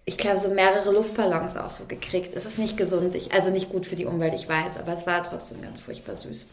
[0.05, 2.35] ich glaube, so mehrere Luftballons auch so gekriegt.
[2.35, 5.05] Es ist nicht gesund, ich, also nicht gut für die Umwelt, ich weiß, aber es
[5.07, 6.47] war trotzdem ganz furchtbar süß.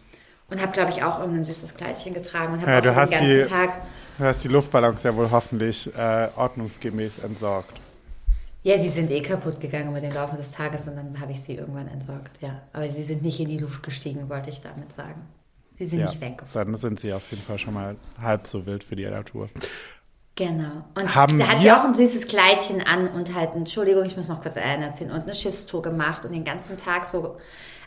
[0.51, 3.11] Und habe, glaube ich, auch irgendein süßes Kleidchen getragen und habe Ja, auch so den
[3.11, 3.71] ganzen die- Tag.
[4.19, 7.79] Du hast die Luftballons ja wohl hoffentlich äh, ordnungsgemäß entsorgt.
[8.65, 11.41] Ja, sie sind eh kaputt gegangen über den Laufe des Tages und dann habe ich
[11.43, 12.61] sie irgendwann entsorgt, ja.
[12.73, 15.21] Aber sie sind nicht in die Luft gestiegen, wollte ich damit sagen.
[15.77, 16.73] Sie sind Ja, nicht weggeflogen.
[16.73, 19.49] dann sind sie auf jeden Fall schon mal halb so wild für die Natur.
[20.37, 20.85] Genau.
[20.95, 24.29] Und Haben da ich wir- auch ein süßes Kleidchen an und halt, Entschuldigung, ich muss
[24.29, 27.37] noch kurz einen erzählen, und eine Schiffstour gemacht und den ganzen Tag so,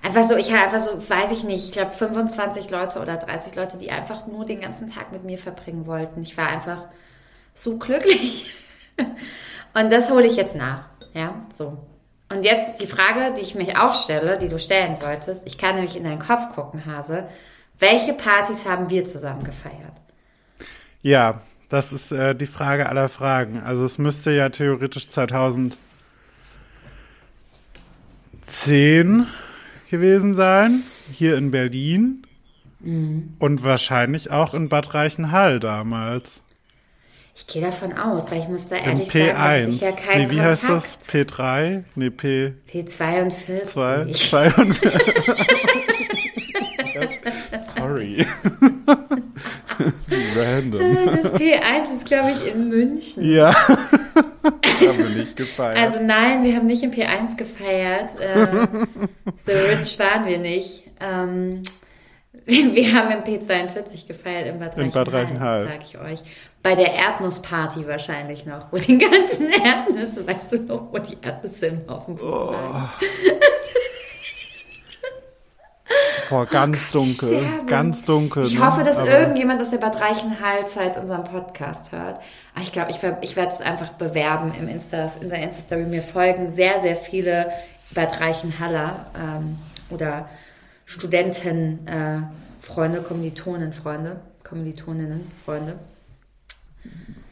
[0.03, 3.55] einfach so, ich habe einfach so, weiß ich nicht, ich glaube 25 Leute oder 30
[3.55, 6.21] Leute, die einfach nur den ganzen Tag mit mir verbringen wollten.
[6.21, 6.83] Ich war einfach
[7.53, 8.51] so glücklich.
[9.75, 10.85] Und das hole ich jetzt nach.
[11.13, 11.77] Ja, so.
[12.29, 15.45] Und jetzt die Frage, die ich mich auch stelle, die du stellen wolltest.
[15.45, 17.27] Ich kann nämlich in deinen Kopf gucken, Hase.
[17.77, 19.93] Welche Partys haben wir zusammen gefeiert?
[21.01, 23.59] Ja, das ist äh, die Frage aller Fragen.
[23.59, 25.77] Also es müsste ja theoretisch 2010
[29.89, 32.25] gewesen sein, hier in Berlin.
[32.79, 33.35] Mhm.
[33.39, 36.41] Und wahrscheinlich auch in Bad Reichenhall damals.
[37.37, 39.67] Ich gehe davon aus, weil ich muss da ehrlich sagen, da hab P1.
[39.67, 40.97] ich ja keinen nee, wie heißt Kontakt.
[41.01, 41.09] das?
[41.13, 41.83] P3?
[41.95, 42.53] Nee, P2.
[42.71, 44.13] P42.
[44.13, 44.81] 2 und
[47.77, 48.25] Sorry.
[50.37, 50.95] Random.
[51.05, 53.29] Das P1 ist, glaube ich, in München.
[53.29, 53.53] Ja.
[54.43, 55.77] haben wir nicht gefeiert.
[55.77, 58.11] Also nein, wir haben nicht im P1 gefeiert.
[58.17, 58.67] Äh,
[59.45, 60.83] so rich waren wir nicht.
[61.01, 61.61] Ähm,
[62.45, 65.65] wir haben im P42 gefeiert, im Bad In Bad Reichenhall, Reichenhall.
[65.65, 66.19] sag ich euch.
[66.65, 71.67] Bei der Erdnussparty wahrscheinlich noch, wo die ganzen Erdnüsse, weißt du noch, wo die Erdnüsse
[71.67, 72.55] im Haufen Oh.
[76.27, 77.37] Boah, ganz dunkel.
[77.37, 77.65] sterbe.
[77.67, 78.45] Ganz dunkel.
[78.45, 78.65] Ich ne?
[78.65, 82.19] hoffe, dass Aber irgendjemand aus der Bad Reichenhall-Zeit unseren Podcast hört.
[82.55, 85.83] Aber ich glaube, ich, ich werde es einfach bewerben im Insta, in der Insta-Story.
[85.83, 87.51] Mir folgen sehr, sehr viele
[87.93, 89.59] Bad Reichenhaller ähm,
[89.91, 90.29] oder
[90.87, 92.21] Studenten, äh,
[92.65, 95.75] Freunde, Kommilitonen, Freunde, Kommilitoninnen, Freunde.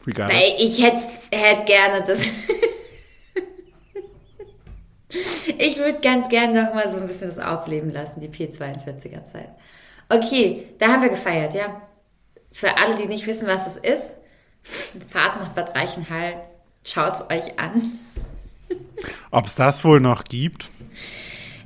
[0.06, 0.54] It.
[0.58, 2.22] ich hätte hätt gerne das.
[5.58, 9.48] ich würde ganz gerne noch mal so ein bisschen das aufleben lassen, die P42er Zeit.
[10.08, 11.80] Okay, da haben wir gefeiert, ja.
[12.52, 14.14] Für alle, die nicht wissen, was es ist,
[15.08, 16.34] fahrt nach Bad Reichenhall,
[16.84, 17.82] schaut's euch an.
[19.30, 20.70] Ob es das wohl noch gibt?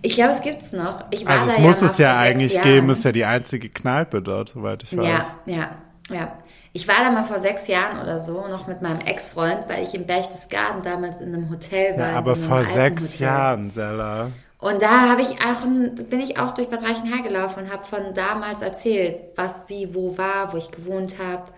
[0.01, 1.05] Ich glaube, es gibt's noch.
[1.11, 2.69] Ich war Also es muss mal es ja eigentlich Jahren.
[2.69, 5.07] geben, ist ja die einzige Kneipe dort, soweit ich weiß.
[5.07, 5.79] Ja, ja,
[6.11, 6.39] ja.
[6.73, 9.95] Ich war da mal vor sechs Jahren oder so, noch mit meinem Ex-Freund, weil ich
[9.95, 12.11] in Berchtesgaden damals in einem Hotel war.
[12.11, 13.27] Ja, aber so vor sechs Hotel.
[13.27, 14.31] Jahren, Sella.
[14.59, 18.13] Und da habe ich auch, bin ich auch durch Bad Reichenhall gelaufen und habe von
[18.15, 21.53] damals erzählt, was wie wo war, wo ich gewohnt habe.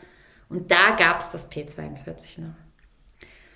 [0.50, 2.54] Und da gab es das P42 noch.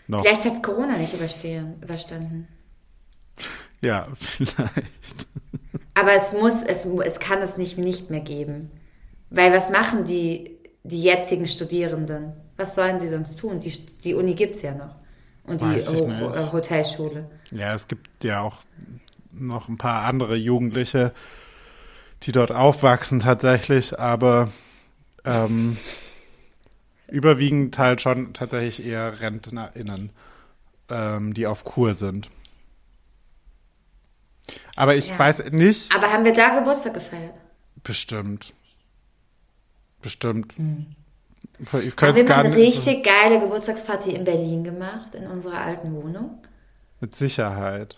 [0.06, 0.22] Noch.
[0.22, 2.48] Vielleicht hat es Corona nicht überstehen, überstanden.
[3.80, 5.28] Ja, vielleicht.
[5.94, 8.70] Aber es muss, es, es kann es nicht, nicht mehr geben.
[9.30, 10.53] Weil was machen die,
[10.84, 12.32] die jetzigen Studierenden?
[12.56, 13.60] Was sollen sie sonst tun?
[13.60, 13.70] Die,
[14.04, 14.94] die Uni gibt es ja noch.
[15.44, 16.20] Und die Weiß Hoch, nicht.
[16.20, 17.30] äh, Hotelschule.
[17.50, 18.58] Ja, es gibt ja auch
[19.32, 21.12] noch ein paar andere Jugendliche,
[22.22, 24.50] die dort aufwachsen tatsächlich, aber
[25.24, 25.76] ähm,
[27.08, 30.10] überwiegend halt schon tatsächlich eher RentnerInnen,
[30.88, 32.30] ähm, die auf Kur sind.
[34.76, 35.18] Aber ich Ja.
[35.18, 37.34] weiß nicht, Aber haben wir da Geburtstag gefeiert?
[37.82, 38.54] bestimmt.
[40.04, 40.54] Bestimmt.
[41.58, 42.58] Ich Haben könnte wir es gar eine nicht.
[42.58, 46.42] richtig geile Geburtstagsparty in Berlin gemacht, in unserer alten Wohnung?
[47.00, 47.96] Mit Sicherheit.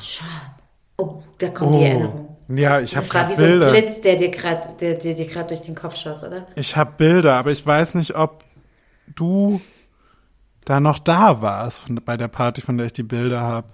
[0.00, 0.26] Schon.
[0.96, 2.36] Oh, da kommt die Erinnerung.
[2.46, 3.70] Ja, ich habe Das war gerade wie so ein Bilder.
[3.72, 6.46] Blitz, der dir gerade der, der dir durch den Kopf schoss, oder?
[6.54, 8.44] Ich habe Bilder, aber ich weiß nicht, ob
[9.16, 9.60] du
[10.64, 13.68] da noch da warst von, bei der Party, von der ich die Bilder habe.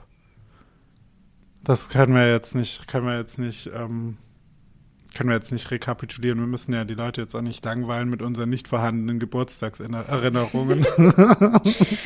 [1.64, 4.16] Das können wir jetzt nicht, können wir jetzt nicht, ähm,
[5.14, 6.38] können wir jetzt nicht rekapitulieren.
[6.38, 10.86] Wir müssen ja die Leute jetzt auch nicht langweilen mit unseren nicht vorhandenen Geburtstagserinnerungen.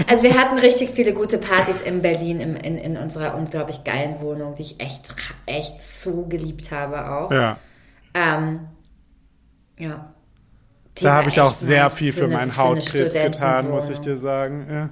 [0.07, 4.21] Also wir hatten richtig viele gute Partys in Berlin in, in, in unserer unglaublich geilen
[4.21, 5.15] Wohnung, die ich echt,
[5.47, 7.31] echt so geliebt habe auch.
[7.31, 7.59] ja,
[8.15, 8.61] Ähm,
[9.79, 10.13] ja.
[11.01, 13.99] Da habe ich auch sehr viel für, eine- meinen für eine Hautkrebs getan, muss ich
[13.99, 14.67] dir sagen.
[14.71, 14.91] Ja.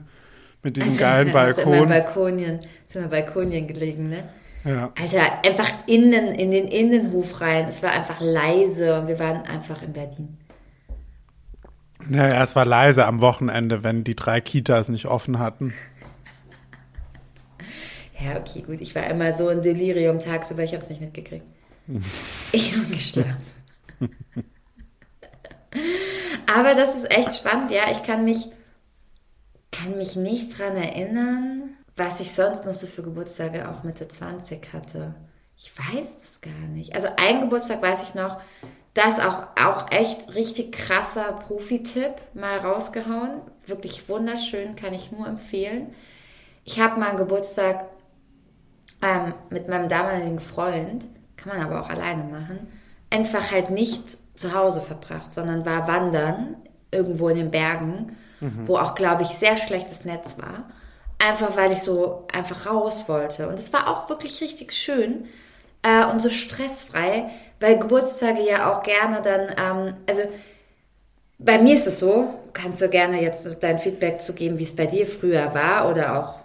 [0.62, 1.88] Mit diesem Also, geilen da ist Immer Balkon.
[1.88, 4.25] Balkonien, ist immer Balkonien gelegen, ne?
[4.64, 4.92] Ja.
[5.01, 7.68] Alter, einfach innen, in den Innenhof rein.
[7.68, 10.38] Es war einfach leise und wir waren einfach in Berlin.
[12.09, 15.72] Naja, es war leise am Wochenende, wenn die drei Kitas nicht offen hatten.
[18.20, 18.81] Ja, okay, gut.
[18.81, 21.46] Ich war immer so in Delirium tagsüber, ich habe es nicht mitgekriegt.
[22.53, 23.37] Ich habe geschlafen.
[26.55, 27.90] Aber das ist echt spannend, ja.
[27.90, 28.48] Ich kann mich,
[29.70, 34.72] kann mich nicht dran erinnern, was ich sonst noch so für Geburtstage auch Mitte 20
[34.72, 35.14] hatte.
[35.57, 36.94] Ich weiß das gar nicht.
[36.94, 38.40] Also ein Geburtstag weiß ich noch,
[38.94, 43.40] das auch, auch echt richtig krasser Profi-Tipp mal rausgehauen.
[43.64, 45.94] Wirklich wunderschön, kann ich nur empfehlen.
[46.64, 47.87] Ich habe mal einen Geburtstag
[49.00, 52.68] ähm, mit meinem damaligen Freund, kann man aber auch alleine machen,
[53.11, 56.57] einfach halt nicht zu Hause verbracht, sondern war wandern
[56.90, 58.68] irgendwo in den Bergen, mhm.
[58.68, 60.70] wo auch, glaube ich, sehr schlechtes Netz war.
[61.18, 63.48] Einfach weil ich so einfach raus wollte.
[63.48, 65.27] Und es war auch wirklich richtig schön
[65.83, 70.22] äh, und so stressfrei, weil Geburtstage ja auch gerne dann, ähm, also
[71.38, 74.77] bei mir ist es so, kannst du gerne jetzt dein Feedback zu geben, wie es
[74.77, 76.42] bei dir früher war oder auch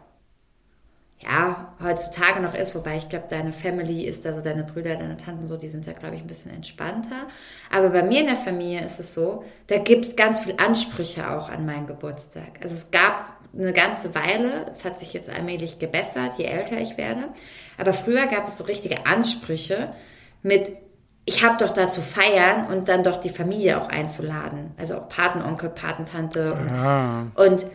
[1.20, 5.18] ja, heutzutage noch ist, wobei ich glaube, deine Family ist da so, deine Brüder, deine
[5.18, 7.28] Tanten so, die sind ja, glaube ich, ein bisschen entspannter.
[7.72, 11.30] Aber bei mir in der Familie ist es so, da gibt es ganz viele Ansprüche
[11.32, 12.60] auch an meinen Geburtstag.
[12.62, 16.98] Also es gab eine ganze Weile, es hat sich jetzt allmählich gebessert, je älter ich
[16.98, 17.26] werde.
[17.78, 19.94] Aber früher gab es so richtige Ansprüche
[20.44, 20.70] mit,
[21.26, 24.72] ich habe doch da zu feiern und dann doch die Familie auch einzuladen.
[24.78, 27.28] Also auch Patenonkel, Patentante und, Ja.
[27.36, 27.66] und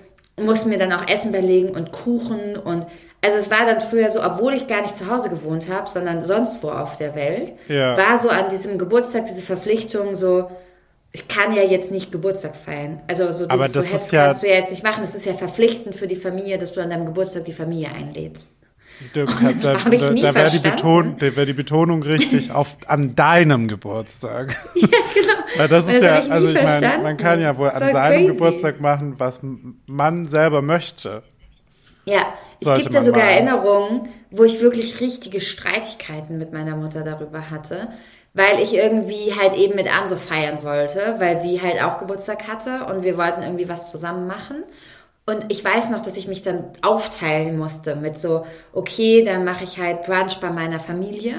[0.40, 2.86] muss mir dann auch Essen belegen und Kuchen und
[3.24, 6.26] also es war dann früher so, obwohl ich gar nicht zu Hause gewohnt habe, sondern
[6.26, 7.96] sonst wo auf der Welt, Ja.
[7.96, 10.50] war so an diesem Geburtstag diese Verpflichtung so,
[11.12, 13.02] ich kann ja jetzt nicht Geburtstag feiern.
[13.06, 15.04] Also so Aber das so, ist ja- kannst du ja jetzt nicht machen.
[15.04, 18.50] Es ist ja verpflichtend für die Familie, dass du an deinem Geburtstag die Familie einlädst.
[19.14, 19.24] Da,
[19.62, 20.58] da, da, da wäre die.
[20.58, 24.56] Beton, wär die Betonung richtig auf an deinem Geburtstag.
[24.74, 25.32] Ja, genau.
[25.56, 28.26] Weil das ist Das ja, ich also ich meine, man kann ja wohl an seinem.
[28.28, 29.40] Geburtstag machen, was
[29.86, 31.22] man selber möchte.
[32.06, 33.30] Ja, es gibt da man sogar mal.
[33.30, 37.88] Erinnerungen, wo ich wirklich richtige Streitigkeiten mit meiner Mutter darüber hatte,
[38.34, 42.86] weil ich irgendwie halt eben mit Anso feiern wollte, weil die halt auch Geburtstag hatte
[42.86, 44.64] und wir wollten irgendwie was zusammen machen.
[45.26, 49.64] Und ich weiß noch, dass ich mich dann aufteilen musste mit so, okay, dann mache
[49.64, 51.36] ich halt Brunch bei meiner Familie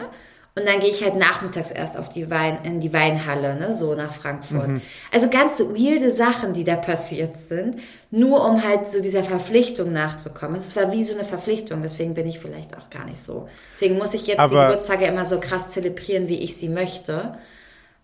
[0.56, 3.96] und dann gehe ich halt nachmittags erst auf die Wein, in die Weinhalle, ne, so
[3.96, 4.82] nach Frankfurt.
[5.12, 7.78] Also ganz weirde Sachen, die da passiert sind,
[8.12, 10.56] nur um halt so dieser Verpflichtung nachzukommen.
[10.58, 13.50] Es war wie so eine Verpflichtung, deswegen bin ich vielleicht auch gar nicht so.
[13.74, 17.36] Deswegen muss ich jetzt die Aber- Geburtstage immer so krass zelebrieren, wie ich sie möchte.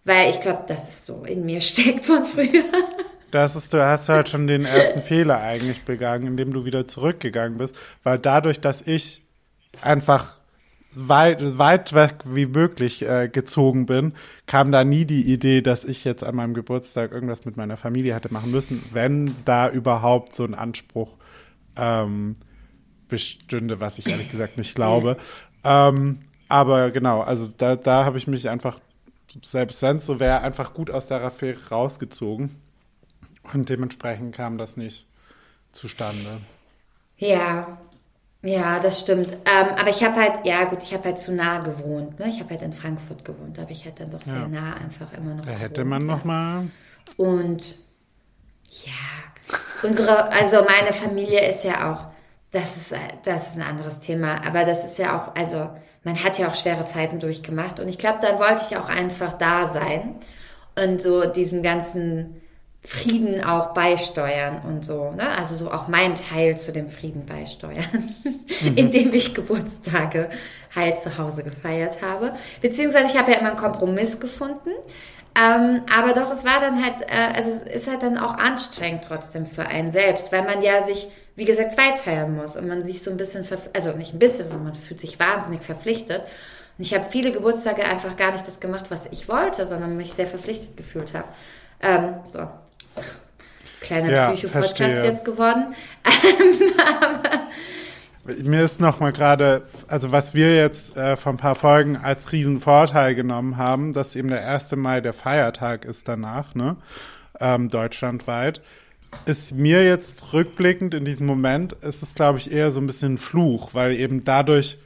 [0.06, 2.64] Weil ich glaube, dass es so in mir steckt von früher.
[3.30, 7.60] Das ist, du hast halt schon den ersten Fehler eigentlich begangen, indem du wieder zurückgegangen
[7.60, 9.22] bist, weil dadurch, dass ich
[9.82, 10.39] einfach
[10.94, 14.14] weit, weit weg wie möglich äh, gezogen bin,
[14.48, 18.16] kam da nie die Idee, dass ich jetzt an meinem Geburtstag irgendwas mit meiner Familie
[18.16, 21.18] hätte machen müssen, wenn da überhaupt so ein Anspruch
[21.76, 22.36] ähm,
[23.08, 25.18] bestünde, was ich ehrlich gesagt nicht glaube.
[25.64, 28.80] Ähm, aber genau, also da, da habe ich mich einfach,
[29.44, 32.56] selbst wenn es so wäre, einfach gut aus der Affäre rausgezogen.
[33.54, 35.08] Und dementsprechend kam das nicht
[35.72, 36.42] zustande.
[37.18, 37.80] Ja,
[38.42, 39.34] ja, das stimmt.
[39.34, 42.20] Ähm, aber ich habe halt, ja gut, ich habe halt zu nah gewohnt.
[42.20, 42.30] Ne?
[42.30, 44.48] Ich habe halt in Frankfurt gewohnt, aber ich hätte dann doch sehr Ja.
[44.48, 45.46] nah einfach immer noch.
[45.46, 46.08] Da hätte gewohnt, man ja.
[46.08, 46.68] noch mal.
[47.18, 47.76] Und
[48.86, 48.94] ja,
[49.84, 52.06] unsere, also meine Familie ist ja auch,
[52.52, 55.70] das ist, das ist ein anderes Thema, aber das ist ja auch, also
[56.04, 59.34] man hat ja auch schwere Zeiten durchgemacht und ich glaube, dann wollte ich auch einfach
[59.34, 60.16] da sein
[60.76, 62.42] und so diesen ganzen
[62.82, 65.30] Frieden auch beisteuern und so, ne?
[65.38, 68.16] Also so auch meinen Teil zu dem Frieden beisteuern,
[68.76, 70.30] indem ich Geburtstage
[70.74, 72.34] halt zu Hause gefeiert habe.
[72.62, 74.70] Beziehungsweise ich habe ja immer einen Kompromiss gefunden.
[75.38, 79.04] Ähm, aber doch, es war dann halt, äh, also es ist halt dann auch anstrengend
[79.04, 83.04] trotzdem für einen selbst, weil man ja sich, wie gesagt, zweiteilen muss und man sich
[83.04, 86.22] so ein bisschen, also nicht ein bisschen, sondern man fühlt sich wahnsinnig verpflichtet.
[86.78, 90.14] Und ich habe viele Geburtstage einfach gar nicht das gemacht, was ich wollte, sondern mich
[90.14, 91.28] sehr verpflichtet gefühlt habe.
[91.82, 92.48] Ähm, so.
[93.82, 95.76] Kleiner Ja, Psycho-Podcast jetzt geworden.
[98.44, 102.32] Mir ist noch mal gerade, also was wir jetzt äh, vor ein paar Folgen als
[102.32, 104.76] Riesenvorteil genommen haben, dass eben der 1.
[104.76, 106.76] Mai der Feiertag ist danach, ne?
[107.40, 108.62] Ähm, deutschlandweit.
[109.26, 113.14] Ist mir jetzt rückblickend in diesem Moment, ist es, glaube ich, eher so ein bisschen
[113.14, 114.78] ein Fluch, weil eben dadurch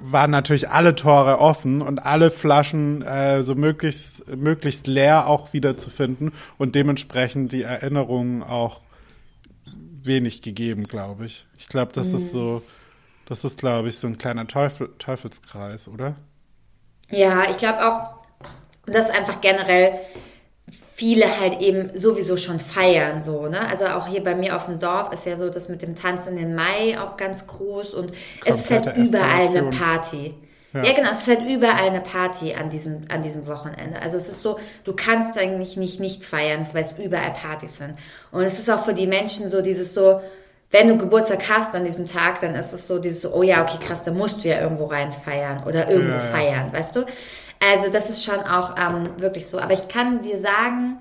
[0.00, 5.76] waren natürlich alle Tore offen und alle Flaschen äh, so möglichst, möglichst leer auch wieder
[5.76, 8.80] zu finden und dementsprechend die Erinnerungen auch
[10.02, 11.46] wenig gegeben, glaube ich.
[11.58, 12.62] Ich glaube, das ist so,
[13.26, 16.16] das ist, glaube ich, so ein kleiner Teufel, Teufelskreis, oder?
[17.10, 18.20] Ja, ich glaube auch,
[18.86, 19.98] dass einfach generell
[21.00, 23.66] viele halt eben sowieso schon feiern, so, ne?
[23.68, 26.36] Also auch hier bei mir auf dem Dorf ist ja so das mit dem Tanzen
[26.36, 28.12] in den Mai auch ganz groß und
[28.44, 29.62] es ist halt überall eine.
[29.70, 30.34] Party.
[30.74, 30.82] Ja.
[30.82, 30.92] Ja.
[30.94, 34.00] genau, es ist halt überall eine Party an diesem, an diesem Wochenende.
[34.02, 37.94] Also es ist so, du kannst eigentlich nicht nicht feiern, weil es überall Partys sind.
[38.30, 40.20] Und es ist auch für die Menschen so dieses so,
[40.70, 43.62] wenn du Geburtstag hast an diesem Tag, dann ist es so dieses, so, oh ja,
[43.64, 46.32] okay, krass, da musst du ja irgendwo rein feiern oder irgendwo Ja, ja.
[46.36, 47.06] feiern, weißt du?
[47.62, 49.58] Also das ist schon auch ähm, wirklich so.
[49.58, 50.98] Aber ich kann dir sagen,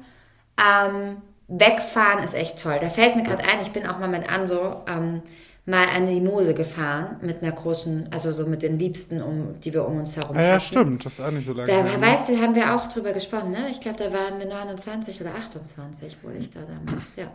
[0.57, 2.77] ähm, wegfahren ist echt toll.
[2.81, 5.21] Da fällt mir gerade ein, ich bin auch mal mit Anso ähm,
[5.65, 9.73] mal an die Mose gefahren mit einer großen, also so mit den Liebsten, um, die
[9.73, 10.61] wir um uns herum Ah, ja, hatten.
[10.61, 11.67] stimmt, das ist auch nicht so lange.
[11.67, 12.01] Da, her, ne?
[12.01, 13.67] weißt du, haben wir auch drüber gesprochen, ne?
[13.69, 17.25] Ich glaube, da waren wir 29 oder 28, wurde ich da damals, ja.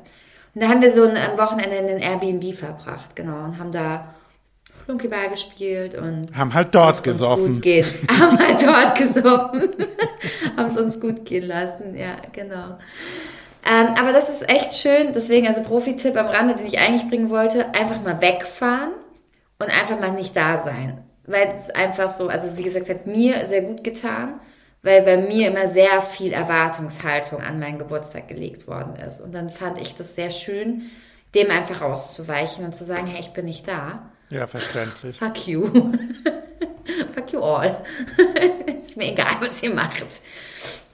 [0.55, 3.73] Und da haben wir so ein, ein Wochenende in den Airbnb verbracht, genau, und haben
[3.73, 4.15] da
[4.85, 7.63] Flunkyball gespielt und Haben halt dort gesoffen.
[8.11, 9.71] Haben halt dort gesoffen.
[10.57, 12.79] haben es uns gut gehen lassen, ja, genau.
[13.67, 17.31] Ähm, aber das ist echt schön, deswegen, also Profi-Tipp am Rande, den ich eigentlich bringen
[17.31, 18.93] wollte, einfach mal wegfahren
[19.59, 21.03] und einfach mal nicht da sein.
[21.27, 24.41] Weil es einfach so, also wie gesagt, hat mir sehr gut getan,
[24.83, 29.21] weil bei mir immer sehr viel Erwartungshaltung an meinen Geburtstag gelegt worden ist.
[29.21, 30.91] Und dann fand ich das sehr schön,
[31.35, 34.11] dem einfach auszuweichen und zu sagen, hey, ich bin nicht da.
[34.31, 35.19] Ja, verständlich.
[35.19, 35.67] Fuck you.
[37.15, 37.85] Fuck you all.
[38.79, 40.05] ist mir egal, was ihr macht.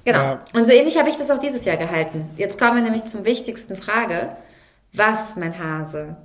[0.04, 0.18] Genau.
[0.18, 0.44] Ja.
[0.54, 2.30] Und so ähnlich habe ich das auch dieses Jahr gehalten.
[2.36, 4.36] Jetzt kommen wir nämlich zum wichtigsten Frage.
[4.92, 6.16] Was, mein Hase,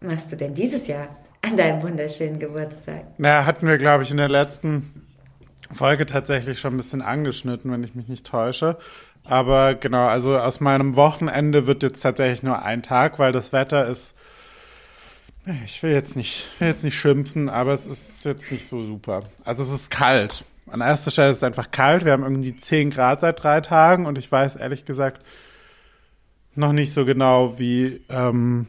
[0.00, 1.08] machst du denn dieses Jahr
[1.42, 3.04] an deinem wunderschönen Geburtstag?
[3.18, 5.06] Na, hatten wir, glaube ich, in der letzten
[5.72, 8.76] Folge tatsächlich schon ein bisschen angeschnitten, wenn ich mich nicht täusche.
[9.24, 13.86] Aber genau, also aus meinem Wochenende wird jetzt tatsächlich nur ein Tag, weil das Wetter
[13.86, 14.14] ist.
[15.64, 19.24] Ich will jetzt nicht, will jetzt nicht schimpfen, aber es ist jetzt nicht so super.
[19.44, 20.44] Also es ist kalt.
[20.70, 22.04] An erster Stelle ist es einfach kalt.
[22.04, 25.24] Wir haben irgendwie 10 Grad seit drei Tagen und ich weiß ehrlich gesagt
[26.54, 28.68] noch nicht so genau, wie, ähm,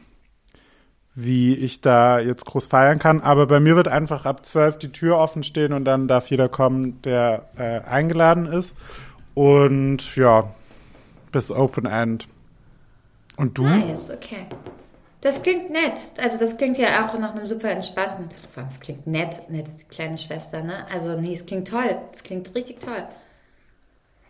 [1.14, 3.20] wie ich da jetzt groß feiern kann.
[3.20, 6.48] Aber bei mir wird einfach ab 12 die Tür offen stehen und dann darf jeder
[6.48, 8.74] kommen, der äh, eingeladen ist.
[9.34, 10.52] Und ja,
[11.30, 12.26] bis Open End.
[13.36, 13.64] Und du?
[13.64, 14.46] Nice, okay.
[15.24, 15.94] Das klingt nett.
[16.18, 18.28] Also das klingt ja auch nach einem super entspannten.
[18.70, 19.48] Es klingt nett.
[19.48, 20.86] Nett ist die kleine Schwester, ne?
[20.92, 21.96] Also nee, es klingt toll.
[22.12, 23.02] Es klingt richtig toll.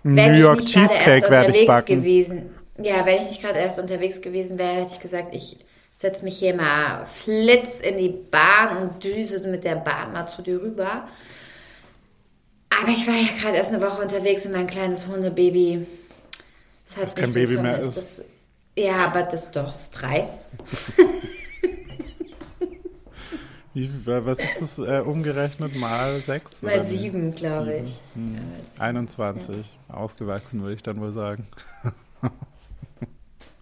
[0.05, 1.97] New Wenn York nicht gerade Cheesecake werde ich backen.
[1.97, 2.55] gewesen.
[2.79, 5.59] Ja, wenn ich nicht gerade erst unterwegs gewesen wäre, hätte ich gesagt, ich
[5.97, 10.43] setze mich hier mal flitz in die Bahn und düse mit der Bahn mal zu
[10.43, 11.09] dir rüber.
[12.71, 15.87] Aber ich war ja gerade erst eine Woche unterwegs und mein kleines Hundebaby.
[16.89, 17.99] Das hat Das kein mich Baby so mehr vermisst.
[17.99, 18.19] ist.
[18.21, 18.25] Das,
[18.77, 20.29] ja, aber das doch, das ist drei.
[23.75, 25.75] Wie, was ist das äh, umgerechnet?
[25.75, 26.63] Mal sechs?
[26.63, 28.01] Mal sieben, glaube ich.
[28.79, 29.67] 21.
[29.89, 31.47] Ausgewachsen, würde ich dann wohl sagen.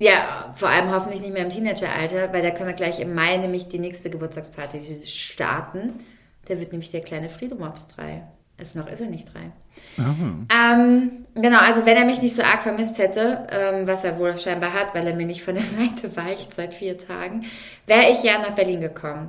[0.02, 3.36] Ja, vor allem hoffentlich nicht mehr im Teenageralter, weil da können wir gleich im Mai
[3.36, 6.00] nämlich die nächste Geburtstagsparty starten.
[6.46, 8.26] Da wird nämlich der kleine Friedomops drei.
[8.58, 9.52] Also noch ist er nicht drei.
[9.98, 14.38] Ähm, genau, also wenn er mich nicht so arg vermisst hätte, ähm, was er wohl
[14.38, 17.44] scheinbar hat, weil er mir nicht von der Seite weicht seit vier Tagen,
[17.86, 19.28] wäre ich ja nach Berlin gekommen.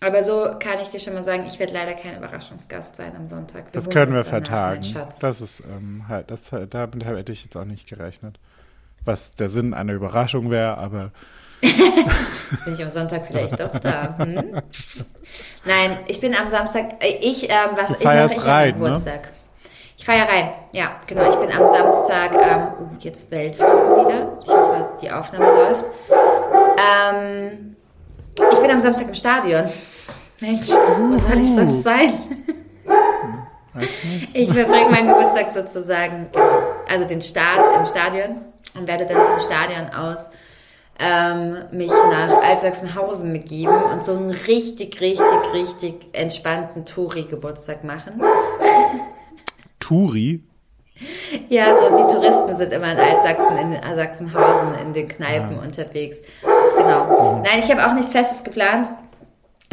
[0.00, 3.28] Aber so kann ich dir schon mal sagen, ich werde leider kein Überraschungsgast sein am
[3.28, 3.64] Sonntag.
[3.66, 4.82] Wir Das können wir vertagen.
[5.18, 8.38] Das ist ähm, halt, das, damit hätte ich jetzt auch nicht gerechnet.
[9.04, 11.10] Was der Sinn einer Überraschung wäre, aber
[11.60, 14.16] Bin ich am Sonntag vielleicht doch da?
[14.18, 14.34] Hm?
[15.64, 19.02] Nein, ich bin am Samstag, äh, ich, ähm, was Du ich mache ich rein, meinem
[19.02, 19.22] ne?
[19.98, 21.28] Ich feiere rein, ja, genau.
[21.28, 24.38] Ich bin am Samstag, ähm, oh, jetzt Weltflagge wieder.
[24.40, 25.84] Ich hoffe, die Aufnahme läuft.
[26.78, 27.76] Ähm,
[28.52, 29.68] ich bin am Samstag im Stadion.
[30.40, 32.12] Mensch, wo soll ich sonst sein?
[34.32, 38.36] Ich verbringe meinen Geburtstag sozusagen, genau, also den Start im Stadion
[38.76, 40.30] und werde dann vom Stadion aus
[41.00, 48.20] ähm, mich nach Altsachsenhausen begeben und so einen richtig, richtig, richtig entspannten Touri-Geburtstag machen.
[49.88, 50.44] Turi,
[51.48, 56.18] Ja, so die Touristen sind immer in Altsachsen, in Sachsenhausen, in den Kneipen unterwegs.
[56.76, 57.42] Genau.
[57.42, 58.90] Nein, ich habe auch nichts Festes geplant.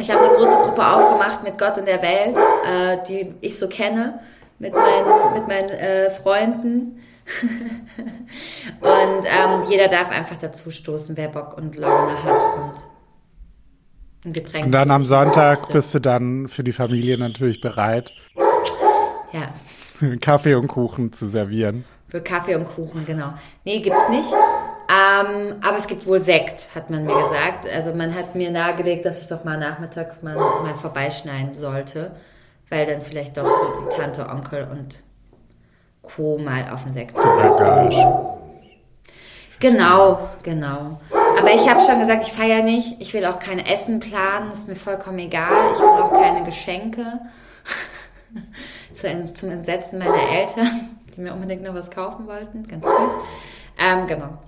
[0.00, 3.68] Ich habe eine große Gruppe aufgemacht mit Gott und der Welt, äh, die ich so
[3.68, 4.20] kenne,
[4.58, 7.02] mit meinen, mit meinen äh, Freunden.
[8.80, 12.72] und ähm, jeder darf einfach dazu stoßen, wer Bock und Laune hat und
[14.24, 14.66] ein Getränk.
[14.66, 18.12] Und dann am Sonntag bist du dann für die Familie natürlich bereit,
[19.32, 19.48] Ja,
[20.20, 21.84] Kaffee und Kuchen zu servieren.
[22.08, 23.32] Für Kaffee und Kuchen, genau.
[23.64, 24.32] Nee, gibt's nicht.
[24.88, 27.66] Ähm, aber es gibt wohl Sekt, hat man mir gesagt.
[27.72, 32.12] Also man hat mir nahegelegt, dass ich doch mal nachmittags mal, mal vorbeischneiden sollte,
[32.70, 35.00] weil dann vielleicht doch so die Tante, Onkel und
[36.02, 36.38] Co.
[36.38, 37.16] mal auf den Sekt.
[39.58, 41.00] Genau, genau.
[41.38, 43.00] Aber ich habe schon gesagt, ich feiere nicht.
[43.00, 45.50] Ich will auch kein Essen planen, ist mir vollkommen egal.
[45.74, 47.02] Ich will auch keine Geschenke.
[48.96, 50.68] Zu- Zum Entsetzen meiner Eltern,
[51.16, 52.66] die mir unbedingt noch was kaufen wollten.
[52.66, 53.10] Ganz süß.
[53.78, 54.38] Ähm, genau.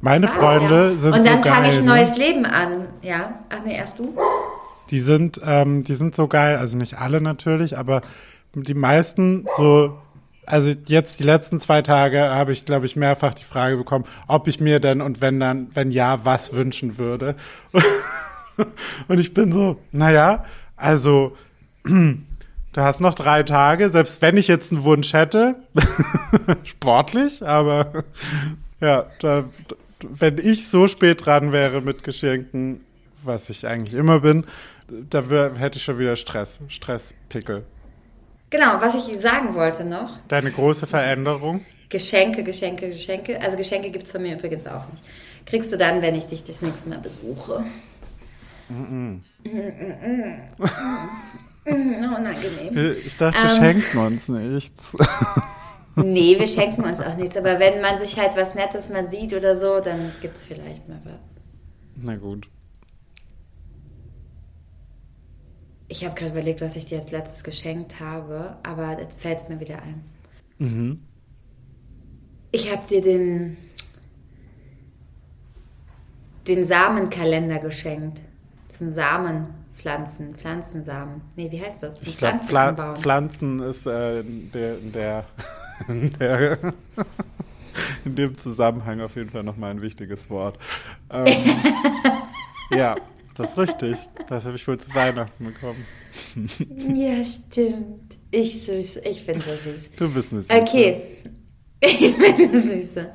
[0.00, 0.96] Meine war's, Freunde ja.
[0.96, 1.72] sind Und dann so fange geil.
[1.72, 1.90] ich ein ne?
[1.90, 2.86] neues Leben an.
[3.02, 3.40] Ja.
[3.50, 4.14] Ach nee, erst du?
[4.90, 8.02] Die sind, ähm, die sind so geil, also nicht alle natürlich, aber
[8.54, 9.96] die meisten so,
[10.44, 14.48] also jetzt die letzten zwei Tage habe ich, glaube ich, mehrfach die Frage bekommen, ob
[14.48, 17.36] ich mir denn und wenn dann, wenn ja, was wünschen würde.
[19.08, 20.44] Und ich bin so, naja,
[20.76, 21.34] also
[22.72, 25.56] du hast noch drei Tage, selbst wenn ich jetzt einen Wunsch hätte,
[26.64, 28.04] sportlich, aber
[28.80, 29.44] ja, da,
[30.00, 32.84] wenn ich so spät dran wäre mit Geschenken,
[33.22, 34.44] was ich eigentlich immer bin,
[34.88, 37.64] da wär, hätte ich schon wieder Stress, Stresspickel.
[38.50, 40.18] Genau, was ich sagen wollte noch.
[40.28, 41.64] Deine große Veränderung?
[41.88, 43.40] Geschenke, Geschenke, Geschenke.
[43.40, 45.02] Also Geschenke gibt es von mir übrigens auch nicht.
[45.46, 47.64] Kriegst du dann, wenn ich dich das nächste Mal besuche.
[48.68, 49.16] Mm
[51.64, 52.96] Unangenehm.
[53.06, 53.56] Ich dachte, wir Ähm.
[53.56, 54.96] schenken uns nichts.
[55.94, 57.36] Nee, wir schenken uns auch nichts.
[57.36, 60.88] Aber wenn man sich halt was Nettes mal sieht oder so, dann gibt es vielleicht
[60.88, 61.20] mal was.
[61.96, 62.48] Na gut.
[65.88, 69.48] Ich habe gerade überlegt, was ich dir als letztes geschenkt habe, aber jetzt fällt es
[69.50, 70.02] mir wieder ein.
[70.58, 71.02] Mhm.
[72.52, 73.58] Ich habe dir den,
[76.48, 78.20] den Samenkalender geschenkt.
[78.68, 78.92] Zum
[79.82, 81.20] Samenpflanzen, Pflanzensamen.
[81.36, 82.02] Nee, wie heißt das?
[82.02, 82.96] Ich Pflanzen Pfla anbauen.
[82.96, 85.24] Pflanzen ist äh, der, der,
[85.88, 86.58] der
[88.04, 90.58] in dem Zusammenhang auf jeden Fall nochmal ein wichtiges Wort.
[91.10, 91.26] Ähm,
[92.70, 92.96] ja,
[93.34, 93.98] das ist richtig.
[94.28, 95.84] Das habe ich wohl zu Weihnachten bekommen.
[96.94, 98.16] Ja, stimmt.
[98.30, 98.96] Ich süß.
[99.04, 99.90] Ich bin so süß.
[99.96, 100.54] Du bist eine Süße.
[100.54, 101.02] Okay.
[101.80, 103.12] Ich bin eine Süße.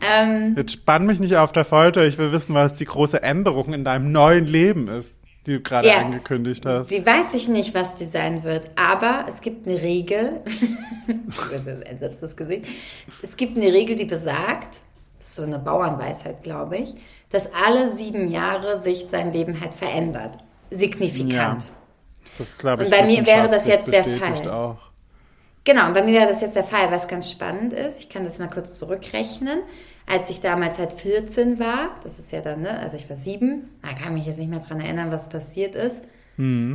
[0.00, 2.06] Ähm, Jetzt spann mich nicht auf der Folter.
[2.06, 5.14] Ich will wissen, was die große Änderung in deinem neuen Leben ist,
[5.46, 5.98] die du gerade Ja.
[5.98, 6.90] angekündigt hast.
[6.90, 10.40] die weiß ich nicht, was die sein wird, aber es gibt eine Regel.
[11.84, 12.66] entsetztes Gesicht.
[13.22, 14.78] Es gibt eine Regel, die besagt,
[15.18, 16.94] das ist so eine Bauernweisheit, glaube ich,
[17.30, 20.38] dass alle sieben Jahre sich sein Leben halt verändert.
[20.70, 21.32] Signifikant.
[21.32, 21.58] Ja.
[22.38, 22.92] Das glaube ich.
[22.92, 24.48] Und bei mir wäre das jetzt der Fall.
[24.50, 24.78] Auch.
[25.66, 27.98] Genau, und bei mir wäre das jetzt der Fall, was ganz spannend ist.
[27.98, 29.58] Ich kann das mal kurz zurückrechnen.
[30.06, 33.68] Als ich damals halt 14 war, das ist ja dann, ne, also ich war sieben,
[33.82, 36.04] da kann ich mich jetzt nicht mehr dran erinnern, was passiert ist.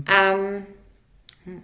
[0.09, 0.65] Ähm,
[1.45, 1.61] hm.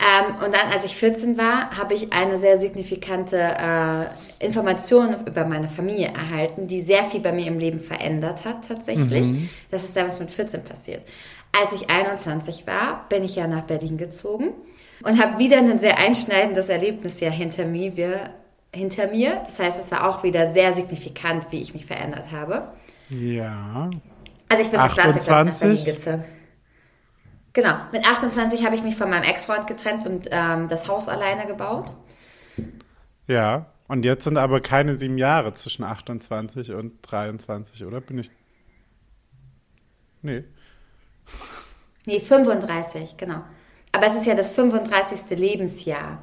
[0.00, 5.44] ähm, und dann, als ich 14 war, habe ich eine sehr signifikante äh, Information über
[5.44, 9.28] meine Familie erhalten, die sehr viel bei mir im Leben verändert hat, tatsächlich.
[9.70, 11.02] Das ist damals mit 14 passiert.
[11.52, 14.54] Als ich 21 war, bin ich ja nach Berlin gezogen
[15.02, 18.30] und habe wieder ein sehr einschneidendes Erlebnis ja hinter mir,
[18.72, 19.42] hinter mir.
[19.44, 22.68] Das heißt, es war auch wieder sehr signifikant, wie ich mich verändert habe.
[23.10, 23.90] Ja.
[24.48, 25.60] Also ich bin mit 20 glaub ich, nach 28?
[25.60, 26.24] Berlin gezogen.
[27.52, 31.46] Genau, mit 28 habe ich mich von meinem Ex-Freund getrennt und ähm, das Haus alleine
[31.46, 31.94] gebaut.
[33.26, 33.66] Ja.
[33.86, 38.00] Und jetzt sind aber keine sieben Jahre zwischen 28 und 23, oder?
[38.00, 38.30] Bin ich.
[40.22, 40.44] Nee.
[42.06, 43.42] Nee, 35, genau.
[43.94, 45.38] Aber es ist ja das 35.
[45.38, 46.22] Lebensjahr.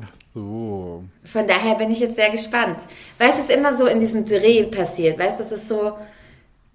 [0.00, 1.04] Ach so.
[1.24, 2.80] Von daher bin ich jetzt sehr gespannt.
[3.18, 5.18] Weil es ist immer so in diesem Dreh passiert.
[5.18, 5.94] Weißt du, es ist so,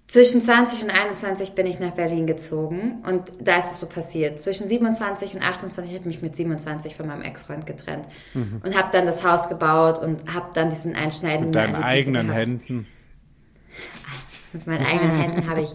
[0.06, 4.38] zwischen 20 und 21 bin ich nach Berlin gezogen und da ist es so passiert.
[4.38, 8.90] Zwischen 27 und 28 habe ich mich mit 27 von meinem Ex-Freund getrennt und habe
[8.92, 12.30] dann das Haus gebaut und habe dann diesen einschneidenden Mit deinen eigenen.
[12.30, 12.86] Händen.
[14.54, 15.72] Mit meinen eigenen Händen habe ich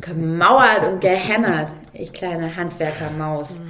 [0.00, 1.70] gemauert und gehämmert.
[1.92, 3.60] Ich kleine Handwerkermaus.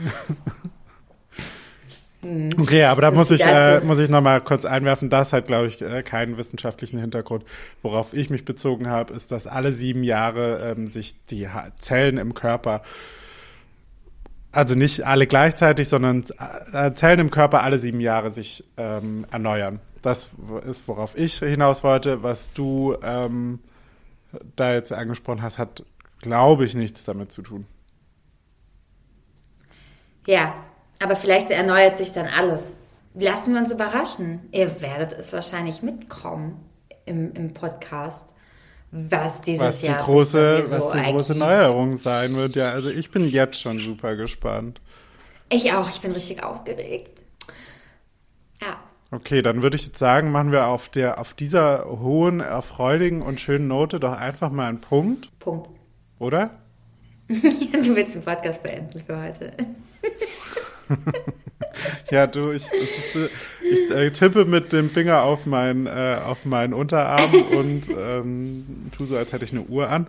[2.59, 5.69] Okay, aber da Und muss ich, äh, muss ich nochmal kurz einwerfen, das hat, glaube
[5.69, 7.45] ich, äh, keinen wissenschaftlichen Hintergrund.
[7.83, 12.17] Worauf ich mich bezogen habe, ist, dass alle sieben Jahre ähm, sich die Ha- Zellen
[12.17, 12.83] im Körper,
[14.53, 16.25] also nicht alle gleichzeitig, sondern
[16.73, 19.81] äh, Zellen im Körper alle sieben Jahre sich ähm, erneuern.
[20.03, 20.31] Das
[20.67, 22.23] ist, worauf ich hinaus wollte.
[22.23, 23.61] Was du ähm,
[24.57, 25.85] da jetzt angesprochen hast, hat,
[26.21, 27.67] glaube ich, nichts damit zu tun.
[30.27, 30.55] Ja,
[30.99, 32.73] aber vielleicht erneuert sich dann alles.
[33.15, 34.49] Lassen wir uns überraschen.
[34.53, 36.65] Ihr werdet es wahrscheinlich mitkommen
[37.07, 38.35] im, im Podcast,
[38.93, 41.39] was dieses Was die Jahr große, mir was die große ergibt.
[41.39, 42.55] Neuerung sein wird.
[42.55, 44.81] Ja, also ich bin jetzt schon super gespannt.
[45.49, 47.21] Ich auch, ich bin richtig aufgeregt.
[48.61, 48.79] Ja,
[49.11, 53.41] Okay, dann würde ich jetzt sagen, machen wir auf der, auf dieser hohen, erfreudigen und
[53.41, 55.69] schönen Note doch einfach mal einen Punkt, Punkt.
[56.19, 56.51] oder?
[57.29, 59.53] Du willst den Podcast beenden für heute.
[62.11, 63.31] Ja, du, ich, es ist,
[63.63, 69.05] ich äh, tippe mit dem Finger auf, mein, äh, auf meinen Unterarm und ähm, tu
[69.07, 70.07] so, als hätte ich eine Uhr an.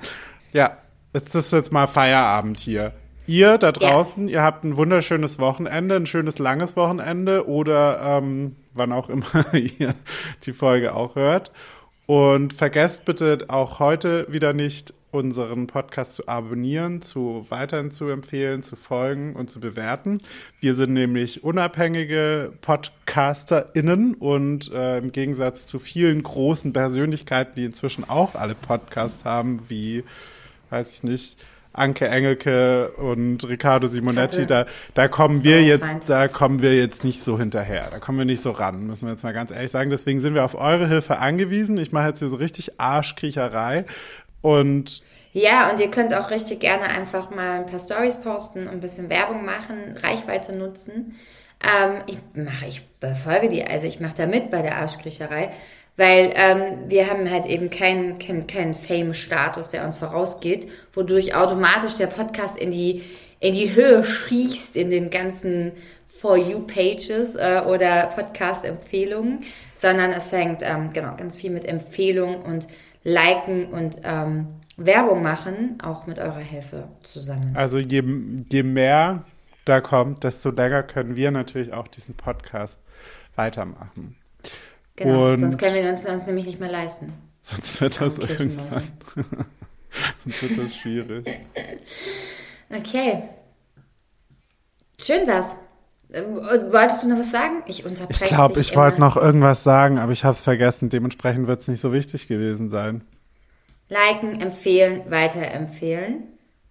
[0.54, 0.78] Ja,
[1.14, 2.94] jetzt ist jetzt mal Feierabend hier.
[3.28, 8.92] Ihr da draußen, ihr habt ein wunderschönes Wochenende, ein schönes langes Wochenende oder ähm, wann
[8.92, 9.94] auch immer ihr
[10.44, 11.52] die Folge auch hört.
[12.06, 18.64] Und vergesst bitte auch heute wieder nicht, unseren Podcast zu abonnieren, zu weiterhin zu empfehlen,
[18.64, 20.20] zu folgen und zu bewerten.
[20.60, 28.10] Wir sind nämlich unabhängige PodcasterInnen und äh, im Gegensatz zu vielen großen Persönlichkeiten, die inzwischen
[28.10, 30.04] auch alle Podcasts haben, wie,
[30.70, 31.38] weiß ich nicht,
[31.74, 37.04] Anke Engelke und Riccardo Simonetti, da, da kommen wir Oh, jetzt, da kommen wir jetzt
[37.04, 37.88] nicht so hinterher.
[37.90, 39.90] Da kommen wir nicht so ran, müssen wir jetzt mal ganz ehrlich sagen.
[39.90, 41.78] Deswegen sind wir auf eure Hilfe angewiesen.
[41.78, 43.86] Ich mache jetzt hier so richtig Arschkriecherei.
[44.42, 45.04] Und
[45.34, 48.80] Ja, und ihr könnt auch richtig gerne einfach mal ein paar Stories posten und ein
[48.82, 51.16] bisschen Werbung machen, Reichweite nutzen.
[51.64, 55.52] Ähm, ich mache, ich befolge die, also ich mache da mit bei der Arschkriecherei,
[55.98, 61.98] weil ähm, wir haben halt eben keinen keinen keinen Fame-Status, der uns vorausgeht, wodurch automatisch
[61.98, 63.04] der Podcast in die
[63.40, 65.74] in die Höhe schießt in den ganzen
[66.06, 69.40] For You Pages äh, oder Podcast-Empfehlungen,
[69.76, 72.68] sondern es hängt ähm, genau ganz viel mit Empfehlungen und
[73.04, 77.56] Liken und ähm, Werbung machen, auch mit eurer Hilfe zusammen.
[77.56, 78.04] also je,
[78.52, 79.26] je mehr
[79.66, 82.80] da kommt, desto länger können wir natürlich auch diesen Podcast
[83.36, 84.21] weitermachen.
[85.04, 87.14] Genau, und- sonst können wir uns, uns nämlich nicht mehr leisten.
[87.44, 88.84] Sonst wird das irgendwann,
[90.24, 91.28] sonst wird das schwierig.
[92.70, 93.24] Okay.
[95.00, 95.56] Schön war's.
[96.14, 97.64] Ähm, Wolltest du noch was sagen?
[97.66, 100.90] Ich unterbreche Ich glaube, ich wollte noch irgendwas sagen, aber ich habe es vergessen.
[100.90, 103.04] Dementsprechend wird es nicht so wichtig gewesen sein.
[103.90, 106.24] Liken, empfehlen, weiterempfehlen.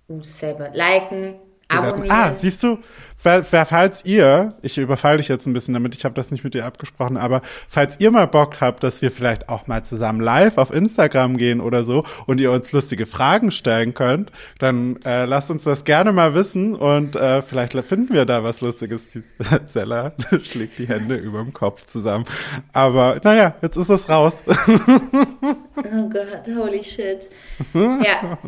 [0.09, 0.70] Uh, selber.
[0.70, 1.35] Liken,
[1.71, 2.11] abonnieren.
[2.11, 2.79] Ah, siehst du,
[3.23, 6.64] falls ihr, ich überfalle dich jetzt ein bisschen damit, ich habe das nicht mit dir
[6.64, 10.73] abgesprochen, aber falls ihr mal Bock habt, dass wir vielleicht auch mal zusammen live auf
[10.73, 15.64] Instagram gehen oder so und ihr uns lustige Fragen stellen könnt, dann äh, lasst uns
[15.64, 19.05] das gerne mal wissen und äh, vielleicht finden wir da was Lustiges.
[19.09, 19.23] Die
[19.66, 20.12] Zella
[20.43, 22.25] schlägt die Hände über dem Kopf zusammen.
[22.73, 24.35] Aber naja, jetzt ist es raus.
[25.83, 27.23] Oh Gott, holy shit.
[27.75, 28.39] Ja.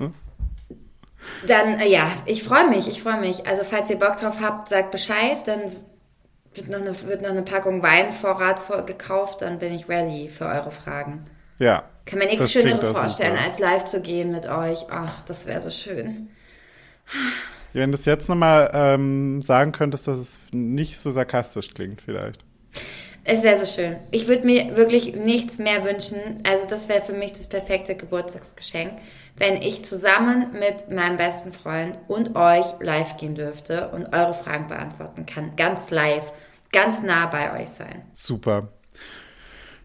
[1.46, 3.46] Dann, äh, ja, ich freue mich, ich freue mich.
[3.46, 5.46] Also, falls ihr Bock drauf habt, sagt Bescheid.
[5.46, 5.60] Dann
[6.54, 9.42] wird noch eine, wird noch eine Packung Weinvorrat vor, gekauft.
[9.42, 11.26] Dann bin ich ready für eure Fragen.
[11.58, 11.84] ja.
[12.04, 14.86] Kann mir nichts Schöneres vorstellen, als live zu gehen mit euch.
[14.90, 16.30] Ach, das wäre so schön.
[17.72, 22.40] Wenn du es jetzt nochmal ähm, sagen könntest, dass es nicht so sarkastisch klingt vielleicht.
[23.24, 23.96] Es wäre so schön.
[24.10, 26.42] Ich würde mir wirklich nichts mehr wünschen.
[26.42, 28.94] Also das wäre für mich das perfekte Geburtstagsgeschenk,
[29.36, 34.68] wenn ich zusammen mit meinem besten Freund und euch live gehen dürfte und eure Fragen
[34.68, 35.56] beantworten kann.
[35.56, 36.30] Ganz live,
[36.70, 38.02] ganz nah bei euch sein.
[38.12, 38.68] Super.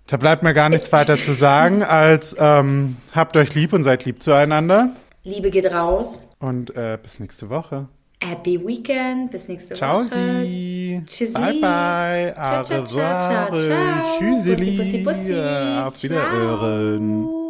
[0.07, 4.05] Da bleibt mir gar nichts weiter zu sagen, als ähm, habt euch lieb und seid
[4.05, 4.91] lieb zueinander.
[5.23, 6.19] Liebe geht raus.
[6.39, 7.89] Und äh, bis nächste Woche.
[8.23, 9.31] Happy Weekend.
[9.31, 10.41] Bis nächste Ciao, Woche.
[10.43, 11.01] Sie.
[11.05, 11.33] Tschüssi.
[11.33, 12.33] Bye, bye.
[12.33, 13.61] Ciao, ciao, ciao, ciao, Au revoir.
[13.61, 14.17] ciao.
[14.17, 14.77] Tschüsseli.
[14.77, 15.79] Bussi, bussi, bussi.
[15.83, 17.23] Auf Wiederhören.
[17.23, 17.46] Ciao.